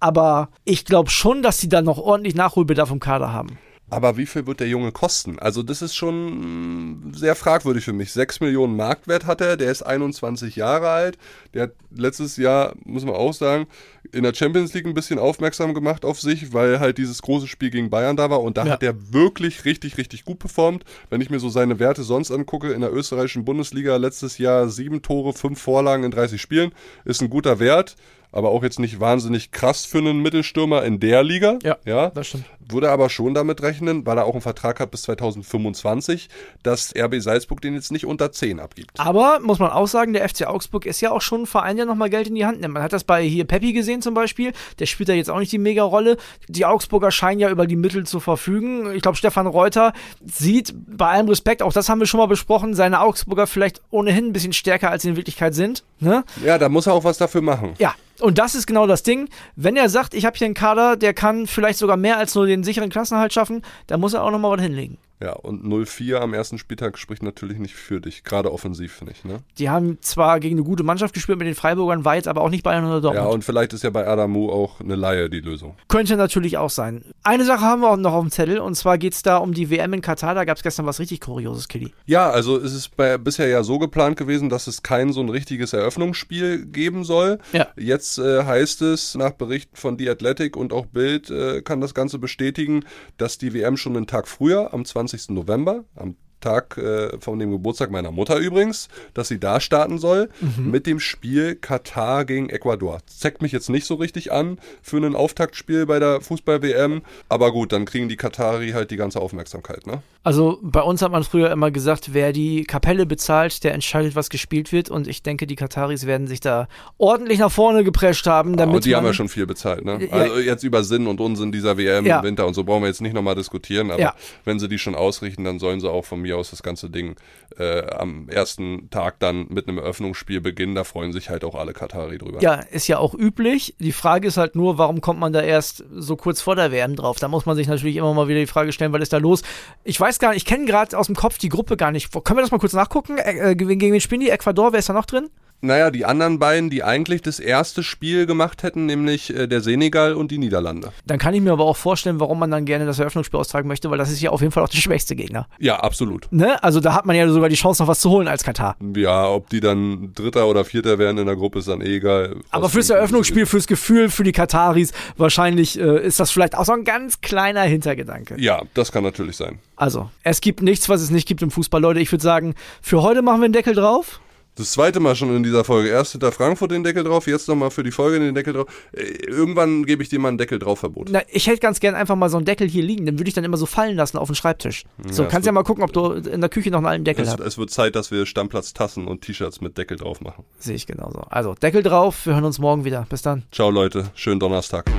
Aber 0.00 0.50
ich 0.64 0.84
glaube 0.84 1.10
schon, 1.10 1.42
dass 1.42 1.58
die 1.58 1.68
da 1.68 1.82
noch 1.82 1.98
ordentlich 1.98 2.34
Nachholbedarf 2.34 2.90
im 2.90 3.00
Kader 3.00 3.32
haben. 3.32 3.58
Aber 3.90 4.18
wie 4.18 4.26
viel 4.26 4.46
wird 4.46 4.60
der 4.60 4.68
Junge 4.68 4.92
kosten? 4.92 5.38
Also 5.38 5.62
das 5.62 5.80
ist 5.80 5.94
schon 5.94 7.12
sehr 7.16 7.34
fragwürdig 7.34 7.84
für 7.84 7.94
mich. 7.94 8.12
6 8.12 8.40
Millionen 8.40 8.76
Marktwert 8.76 9.24
hat 9.24 9.40
er, 9.40 9.56
der 9.56 9.70
ist 9.70 9.82
21 9.82 10.56
Jahre 10.56 10.90
alt. 10.90 11.18
Der 11.54 11.62
hat 11.64 11.72
letztes 11.94 12.36
Jahr, 12.36 12.74
muss 12.84 13.06
man 13.06 13.14
auch 13.14 13.32
sagen, 13.32 13.66
in 14.12 14.24
der 14.24 14.34
Champions 14.34 14.74
League 14.74 14.86
ein 14.86 14.92
bisschen 14.92 15.18
aufmerksam 15.18 15.72
gemacht 15.72 16.04
auf 16.04 16.20
sich, 16.20 16.52
weil 16.52 16.80
halt 16.80 16.98
dieses 16.98 17.22
große 17.22 17.46
Spiel 17.48 17.70
gegen 17.70 17.88
Bayern 17.88 18.16
da 18.16 18.28
war 18.28 18.42
und 18.42 18.58
da 18.58 18.66
Ja. 18.66 18.72
hat 18.72 18.82
er 18.82 19.12
wirklich 19.12 19.64
richtig, 19.64 19.96
richtig 19.96 20.24
gut 20.26 20.38
performt. 20.38 20.84
Wenn 21.08 21.22
ich 21.22 21.30
mir 21.30 21.40
so 21.40 21.48
seine 21.48 21.78
Werte 21.78 22.02
sonst 22.02 22.30
angucke, 22.30 22.72
in 22.72 22.82
der 22.82 22.92
österreichischen 22.92 23.46
Bundesliga 23.46 23.96
letztes 23.96 24.36
Jahr 24.36 24.68
sieben 24.68 25.00
Tore, 25.00 25.32
fünf 25.32 25.60
Vorlagen 25.62 26.04
in 26.04 26.10
30 26.10 26.40
Spielen, 26.42 26.72
ist 27.06 27.22
ein 27.22 27.30
guter 27.30 27.58
Wert. 27.58 27.96
Aber 28.32 28.50
auch 28.50 28.62
jetzt 28.62 28.78
nicht 28.78 29.00
wahnsinnig 29.00 29.52
krass 29.52 29.84
für 29.84 29.98
einen 29.98 30.20
Mittelstürmer 30.20 30.84
in 30.84 31.00
der 31.00 31.22
Liga. 31.22 31.58
ja 31.84 32.10
das 32.10 32.28
stimmt. 32.28 32.44
würde 32.68 32.90
aber 32.90 33.08
schon 33.08 33.34
damit 33.34 33.62
rechnen, 33.62 34.04
weil 34.06 34.18
er 34.18 34.26
auch 34.26 34.32
einen 34.32 34.42
Vertrag 34.42 34.80
hat 34.80 34.90
bis 34.90 35.02
2025, 35.02 36.28
dass 36.62 36.94
RB 36.96 37.20
Salzburg 37.20 37.60
den 37.60 37.74
jetzt 37.74 37.92
nicht 37.92 38.06
unter 38.06 38.30
10 38.30 38.60
abgibt. 38.60 38.98
Aber 38.98 39.40
muss 39.40 39.58
man 39.58 39.70
auch 39.70 39.86
sagen, 39.86 40.12
der 40.12 40.28
FC 40.28 40.46
Augsburg 40.46 40.84
ist 40.86 41.00
ja 41.00 41.10
auch 41.10 41.22
schon 41.22 41.42
ein 41.42 41.46
Verein, 41.46 41.76
der 41.76 41.86
nochmal 41.86 42.10
Geld 42.10 42.28
in 42.28 42.34
die 42.34 42.44
Hand 42.44 42.60
nimmt. 42.60 42.74
Man 42.74 42.82
hat 42.82 42.92
das 42.92 43.04
bei 43.04 43.22
hier 43.24 43.44
Peppi 43.44 43.72
gesehen 43.72 44.02
zum 44.02 44.14
Beispiel. 44.14 44.52
Der 44.78 44.86
spielt 44.86 45.08
da 45.08 45.14
jetzt 45.14 45.30
auch 45.30 45.38
nicht 45.38 45.52
die 45.52 45.58
Mega-Rolle. 45.58 46.16
Die 46.48 46.66
Augsburger 46.66 47.10
scheinen 47.10 47.40
ja 47.40 47.50
über 47.50 47.66
die 47.66 47.76
Mittel 47.76 48.06
zu 48.06 48.20
verfügen. 48.20 48.92
Ich 48.94 49.02
glaube, 49.02 49.16
Stefan 49.16 49.46
Reuter 49.46 49.92
sieht 50.26 50.74
bei 50.74 51.08
allem 51.08 51.28
Respekt, 51.28 51.62
auch 51.62 51.72
das 51.72 51.88
haben 51.88 52.00
wir 52.00 52.06
schon 52.06 52.18
mal 52.18 52.26
besprochen, 52.26 52.74
seine 52.74 53.00
Augsburger 53.00 53.46
vielleicht 53.46 53.80
ohnehin 53.90 54.26
ein 54.26 54.32
bisschen 54.32 54.52
stärker, 54.52 54.90
als 54.90 55.02
sie 55.02 55.10
in 55.10 55.16
Wirklichkeit 55.16 55.54
sind. 55.54 55.84
Ne? 56.00 56.24
Ja, 56.44 56.58
da 56.58 56.68
muss 56.68 56.86
er 56.86 56.94
auch 56.94 57.04
was 57.04 57.18
dafür 57.18 57.40
machen. 57.40 57.74
Ja, 57.78 57.94
und 58.20 58.38
das 58.38 58.54
ist 58.54 58.66
genau 58.66 58.86
das 58.86 59.02
Ding. 59.02 59.28
Wenn 59.56 59.76
er 59.76 59.88
sagt, 59.88 60.14
ich 60.14 60.24
habe 60.24 60.36
hier 60.36 60.46
einen 60.46 60.54
Kader, 60.54 60.96
der 60.96 61.14
kann 61.14 61.46
vielleicht 61.46 61.78
sogar 61.78 61.96
mehr 61.96 62.18
als 62.18 62.34
nur 62.34 62.46
den 62.46 62.64
sicheren 62.64 62.90
Klassenhalt 62.90 63.32
schaffen, 63.32 63.62
dann 63.86 64.00
muss 64.00 64.14
er 64.14 64.22
auch 64.22 64.30
nochmal 64.30 64.56
was 64.56 64.62
hinlegen. 64.62 64.98
Ja, 65.20 65.32
und 65.32 65.64
0-4 65.64 66.16
am 66.16 66.32
ersten 66.32 66.58
Spieltag 66.58 66.96
spricht 66.96 67.22
natürlich 67.22 67.58
nicht 67.58 67.74
für 67.74 68.00
dich, 68.00 68.22
gerade 68.22 68.52
offensiv 68.52 69.02
nicht, 69.02 69.24
ne? 69.24 69.40
Die 69.58 69.68
haben 69.68 69.98
zwar 70.00 70.38
gegen 70.38 70.56
eine 70.56 70.64
gute 70.64 70.84
Mannschaft 70.84 71.12
gespielt 71.12 71.38
mit 71.38 71.48
den 71.48 71.56
Freiburgern, 71.56 72.04
war 72.04 72.14
jetzt 72.14 72.28
aber 72.28 72.40
auch 72.42 72.50
nicht 72.50 72.62
Bayern 72.62 72.84
oder 72.84 73.00
Dortmund. 73.00 73.26
Ja, 73.26 73.32
und 73.32 73.44
vielleicht 73.44 73.72
ist 73.72 73.82
ja 73.82 73.90
bei 73.90 74.06
Adamu 74.06 74.50
auch 74.50 74.80
eine 74.80 74.94
Laie 74.94 75.28
die 75.28 75.40
Lösung. 75.40 75.74
Könnte 75.88 76.16
natürlich 76.16 76.56
auch 76.56 76.70
sein. 76.70 77.04
Eine 77.24 77.44
Sache 77.44 77.62
haben 77.62 77.82
wir 77.82 77.90
auch 77.90 77.96
noch 77.96 78.12
auf 78.12 78.22
dem 78.22 78.30
Zettel 78.30 78.58
und 78.60 78.76
zwar 78.76 78.96
geht 78.96 79.14
es 79.14 79.22
da 79.22 79.38
um 79.38 79.54
die 79.54 79.70
WM 79.70 79.92
in 79.92 80.02
Katar. 80.02 80.36
Da 80.36 80.44
gab 80.44 80.56
es 80.56 80.62
gestern 80.62 80.86
was 80.86 81.00
richtig 81.00 81.20
Kurioses, 81.20 81.66
Killy. 81.66 81.92
Ja, 82.06 82.30
also 82.30 82.56
es 82.56 82.72
ist 82.72 82.96
bei, 82.96 83.18
bisher 83.18 83.48
ja 83.48 83.64
so 83.64 83.80
geplant 83.80 84.16
gewesen, 84.16 84.48
dass 84.48 84.68
es 84.68 84.84
kein 84.84 85.12
so 85.12 85.20
ein 85.20 85.28
richtiges 85.28 85.72
Eröffnungsspiel 85.72 86.66
geben 86.66 87.02
soll. 87.02 87.38
Ja. 87.52 87.66
Jetzt 87.76 88.18
äh, 88.18 88.44
heißt 88.44 88.82
es 88.82 89.16
nach 89.16 89.32
Berichten 89.32 89.76
von 89.76 89.98
The 89.98 90.10
Athletic 90.10 90.56
und 90.56 90.72
auch 90.72 90.86
Bild 90.86 91.28
äh, 91.30 91.60
kann 91.62 91.80
das 91.80 91.94
Ganze 91.94 92.18
bestätigen, 92.18 92.84
dass 93.16 93.38
die 93.38 93.52
WM 93.52 93.76
schon 93.76 93.96
einen 93.96 94.06
Tag 94.06 94.28
früher, 94.28 94.72
am 94.72 94.84
20. 94.84 95.07
November, 95.28 95.84
am 95.96 96.16
Tag 96.48 96.78
äh, 96.78 97.18
von 97.20 97.38
dem 97.38 97.50
Geburtstag 97.50 97.90
meiner 97.90 98.10
Mutter 98.10 98.36
übrigens, 98.38 98.88
dass 99.14 99.28
sie 99.28 99.38
da 99.38 99.60
starten 99.60 99.98
soll 99.98 100.28
mit 100.58 100.86
dem 100.86 100.98
Spiel 101.00 101.54
Katar 101.56 102.24
gegen 102.24 102.48
Ecuador. 102.48 103.00
Zeigt 103.06 103.42
mich 103.42 103.52
jetzt 103.52 103.68
nicht 103.68 103.84
so 103.86 103.96
richtig 103.96 104.32
an 104.32 104.58
für 104.82 104.96
ein 104.96 105.14
Auftaktspiel 105.14 105.84
bei 105.86 105.98
der 105.98 106.20
Fußball-WM, 106.22 107.02
aber 107.28 107.52
gut, 107.52 107.72
dann 107.72 107.84
kriegen 107.84 108.08
die 108.08 108.16
Katari 108.16 108.70
halt 108.70 108.90
die 108.90 108.96
ganze 108.96 109.20
Aufmerksamkeit, 109.20 109.86
ne? 109.86 110.02
Also 110.24 110.58
bei 110.62 110.82
uns 110.82 111.00
hat 111.00 111.10
man 111.12 111.24
früher 111.24 111.50
immer 111.50 111.70
gesagt, 111.70 112.12
wer 112.12 112.32
die 112.32 112.64
Kapelle 112.64 113.06
bezahlt, 113.06 113.64
der 113.64 113.72
entscheidet, 113.72 114.14
was 114.14 114.28
gespielt 114.28 114.72
wird. 114.72 114.90
Und 114.90 115.06
ich 115.08 115.22
denke, 115.22 115.46
die 115.46 115.56
Kataris 115.56 116.04
werden 116.06 116.26
sich 116.26 116.40
da 116.40 116.68
ordentlich 116.98 117.38
nach 117.38 117.50
vorne 117.52 117.82
geprescht 117.82 118.26
haben, 118.26 118.56
damit 118.56 118.74
Aber 118.74 118.80
die 118.80 118.94
haben 118.94 119.06
ja 119.06 119.14
schon 119.14 119.28
viel 119.30 119.46
bezahlt, 119.46 119.84
ne? 119.84 119.98
Ja. 120.04 120.12
Also 120.12 120.38
jetzt 120.38 120.64
über 120.64 120.82
Sinn 120.84 121.06
und 121.06 121.20
Unsinn 121.20 121.52
dieser 121.52 121.78
WM 121.78 122.04
Ja. 122.04 122.18
im 122.18 122.24
Winter 122.24 122.46
und 122.46 122.54
so 122.54 122.64
brauchen 122.64 122.82
wir 122.82 122.88
jetzt 122.88 123.00
nicht 123.00 123.14
nochmal 123.14 123.36
diskutieren, 123.36 123.90
aber 123.90 124.00
Ja. 124.00 124.14
wenn 124.44 124.58
sie 124.58 124.68
die 124.68 124.78
schon 124.78 124.94
ausrichten, 124.94 125.44
dann 125.44 125.58
sollen 125.58 125.80
sie 125.80 125.90
auch 125.90 126.04
von 126.04 126.20
mir 126.20 126.36
aus 126.38 126.50
das 126.50 126.62
ganze 126.62 126.90
Ding 126.90 127.16
äh, 127.58 127.82
am 127.90 128.28
ersten 128.28 128.90
Tag 128.90 129.18
dann 129.20 129.46
mit 129.48 129.68
einem 129.68 129.78
Eröffnungsspiel 129.78 130.40
beginnen. 130.40 130.74
Da 130.74 130.84
freuen 130.84 131.12
sich 131.12 131.30
halt 131.30 131.44
auch 131.44 131.54
alle 131.54 131.72
Katari 131.72 132.18
drüber. 132.18 132.40
Ja, 132.40 132.54
ist 132.54 132.88
ja 132.88 132.98
auch 132.98 133.14
üblich. 133.14 133.74
Die 133.78 133.92
Frage 133.92 134.28
ist 134.28 134.36
halt 134.36 134.56
nur, 134.56 134.78
warum 134.78 135.00
kommt 135.00 135.20
man 135.20 135.32
da 135.32 135.42
erst 135.42 135.84
so 135.90 136.16
kurz 136.16 136.40
vor 136.40 136.56
der 136.56 136.72
WM 136.72 136.96
drauf? 136.96 137.18
Da 137.18 137.28
muss 137.28 137.46
man 137.46 137.56
sich 137.56 137.68
natürlich 137.68 137.96
immer 137.96 138.14
mal 138.14 138.28
wieder 138.28 138.40
die 138.40 138.46
Frage 138.46 138.72
stellen, 138.72 138.92
was 138.92 139.02
ist 139.02 139.12
da 139.12 139.18
los? 139.18 139.42
Ich 139.84 140.00
weiß 140.00 140.18
gar 140.18 140.30
nicht, 140.30 140.38
ich 140.38 140.44
kenne 140.44 140.64
gerade 140.64 140.96
aus 140.96 141.06
dem 141.06 141.16
Kopf 141.16 141.38
die 141.38 141.48
Gruppe 141.48 141.76
gar 141.76 141.90
nicht. 141.90 142.12
Können 142.12 142.38
wir 142.38 142.42
das 142.42 142.50
mal 142.50 142.58
kurz 142.58 142.72
nachgucken? 142.72 143.18
Äh, 143.18 143.50
äh, 143.50 143.54
gegen 143.54 143.92
wen 143.92 144.00
spielen 144.00 144.20
die? 144.20 144.30
Ecuador, 144.30 144.72
wer 144.72 144.78
ist 144.78 144.88
da 144.88 144.92
noch 144.92 145.06
drin? 145.06 145.30
Naja, 145.60 145.90
die 145.90 146.04
anderen 146.04 146.38
beiden, 146.38 146.70
die 146.70 146.84
eigentlich 146.84 147.20
das 147.22 147.40
erste 147.40 147.82
Spiel 147.82 148.26
gemacht 148.26 148.62
hätten, 148.62 148.86
nämlich 148.86 149.34
äh, 149.34 149.48
der 149.48 149.60
Senegal 149.60 150.14
und 150.14 150.30
die 150.30 150.38
Niederlande. 150.38 150.92
Dann 151.04 151.18
kann 151.18 151.34
ich 151.34 151.40
mir 151.40 151.52
aber 151.52 151.64
auch 151.64 151.76
vorstellen, 151.76 152.20
warum 152.20 152.38
man 152.38 152.50
dann 152.50 152.64
gerne 152.64 152.86
das 152.86 153.00
Eröffnungsspiel 153.00 153.40
austragen 153.40 153.66
möchte, 153.66 153.90
weil 153.90 153.98
das 153.98 154.10
ist 154.10 154.20
ja 154.20 154.30
auf 154.30 154.40
jeden 154.40 154.52
Fall 154.52 154.62
auch 154.62 154.68
der 154.68 154.78
schwächste 154.78 155.16
Gegner. 155.16 155.48
Ja, 155.58 155.80
absolut. 155.80 156.28
Ne? 156.30 156.62
Also 156.62 156.78
da 156.78 156.94
hat 156.94 157.06
man 157.06 157.16
ja 157.16 157.28
sogar 157.28 157.48
die 157.48 157.56
Chance, 157.56 157.82
noch 157.82 157.88
was 157.88 158.00
zu 158.00 158.10
holen 158.10 158.28
als 158.28 158.44
Katar. 158.44 158.76
Ja, 158.94 159.28
ob 159.28 159.48
die 159.50 159.60
dann 159.60 160.12
Dritter 160.14 160.46
oder 160.46 160.64
Vierter 160.64 160.98
werden 160.98 161.18
in 161.18 161.26
der 161.26 161.34
Gruppe, 161.36 161.58
ist 161.58 161.68
dann 161.68 161.80
eh 161.80 161.96
egal. 161.96 162.36
Aber 162.50 162.68
fürs 162.68 162.90
Eröffnungsspiel, 162.90 163.46
fürs 163.46 163.66
Gefühl, 163.66 164.10
für 164.10 164.22
die 164.22 164.32
Kataris, 164.32 164.92
wahrscheinlich 165.16 165.78
äh, 165.78 166.06
ist 166.06 166.20
das 166.20 166.30
vielleicht 166.30 166.56
auch 166.56 166.64
so 166.64 166.72
ein 166.72 166.84
ganz 166.84 167.20
kleiner 167.20 167.62
Hintergedanke. 167.62 168.36
Ja, 168.38 168.62
das 168.74 168.92
kann 168.92 169.02
natürlich 169.02 169.36
sein. 169.36 169.58
Also, 169.74 170.10
es 170.22 170.40
gibt 170.40 170.62
nichts, 170.62 170.88
was 170.88 171.02
es 171.02 171.10
nicht 171.10 171.26
gibt 171.26 171.42
im 171.42 171.50
Fußball, 171.50 171.80
Leute. 171.80 172.00
Ich 172.00 172.12
würde 172.12 172.22
sagen, 172.22 172.54
für 172.80 173.02
heute 173.02 173.22
machen 173.22 173.40
wir 173.40 173.46
einen 173.46 173.52
Deckel 173.52 173.74
drauf. 173.74 174.20
Das 174.58 174.72
zweite 174.72 174.98
Mal 174.98 175.14
schon 175.14 175.34
in 175.34 175.42
dieser 175.44 175.62
Folge. 175.64 175.88
Erst 175.88 176.12
hinter 176.12 176.32
Frankfurt 176.32 176.72
den 176.72 176.82
Deckel 176.82 177.04
drauf, 177.04 177.26
jetzt 177.28 177.46
nochmal 177.48 177.70
für 177.70 177.82
die 177.84 177.92
Folge 177.92 178.18
den 178.18 178.34
Deckel 178.34 178.54
drauf. 178.54 178.66
Äh, 178.92 179.02
irgendwann 179.26 179.86
gebe 179.86 180.02
ich 180.02 180.08
dir 180.08 180.18
mal 180.18 180.28
einen 180.28 180.38
Deckel 180.38 180.58
drauf 180.58 180.80
Verbot. 180.80 181.08
Na, 181.10 181.22
ich 181.30 181.46
hätte 181.46 181.60
ganz 181.60 181.78
gern 181.80 181.94
einfach 181.94 182.16
mal 182.16 182.28
so 182.28 182.36
einen 182.36 182.44
Deckel 182.46 182.68
hier 182.68 182.82
liegen, 182.82 183.06
den 183.06 183.18
würde 183.18 183.28
ich 183.28 183.34
dann 183.34 183.44
immer 183.44 183.56
so 183.56 183.66
fallen 183.66 183.96
lassen 183.96 184.18
auf 184.18 184.28
den 184.28 184.34
Schreibtisch. 184.34 184.84
So, 185.10 185.22
Ja, 185.22 185.28
kannst 185.28 185.46
ja 185.46 185.52
mal 185.52 185.62
gucken, 185.62 185.84
ob 185.84 185.92
du 185.92 186.12
in 186.12 186.40
der 186.40 186.50
Küche 186.50 186.70
noch 186.70 186.78
einen 186.78 186.86
alten 186.86 187.04
Deckel 187.04 187.24
Es, 187.24 187.30
hast. 187.30 187.40
es 187.40 187.56
wird 187.56 187.70
Zeit, 187.70 187.94
dass 187.94 188.10
wir 188.10 188.26
Stammplatz-Tassen 188.26 189.06
und 189.06 189.22
T-Shirts 189.22 189.60
mit 189.60 189.78
Deckel 189.78 189.96
drauf 189.96 190.20
machen. 190.20 190.44
Sehe 190.58 190.74
ich 190.74 190.86
genauso. 190.86 191.20
Also, 191.30 191.54
Deckel 191.54 191.82
drauf, 191.84 192.26
wir 192.26 192.34
hören 192.34 192.44
uns 192.44 192.58
morgen 192.58 192.84
wieder. 192.84 193.06
Bis 193.08 193.22
dann. 193.22 193.44
Ciao 193.52 193.70
Leute, 193.70 194.10
schönen 194.14 194.40
Donnerstag. 194.40 194.90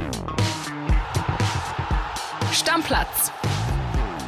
Stammplatz. 2.54 3.32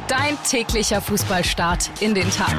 Dein 0.08 0.36
täglicher 0.48 1.00
Fußballstart 1.00 1.90
in 2.00 2.14
den 2.14 2.30
Tag. 2.30 2.54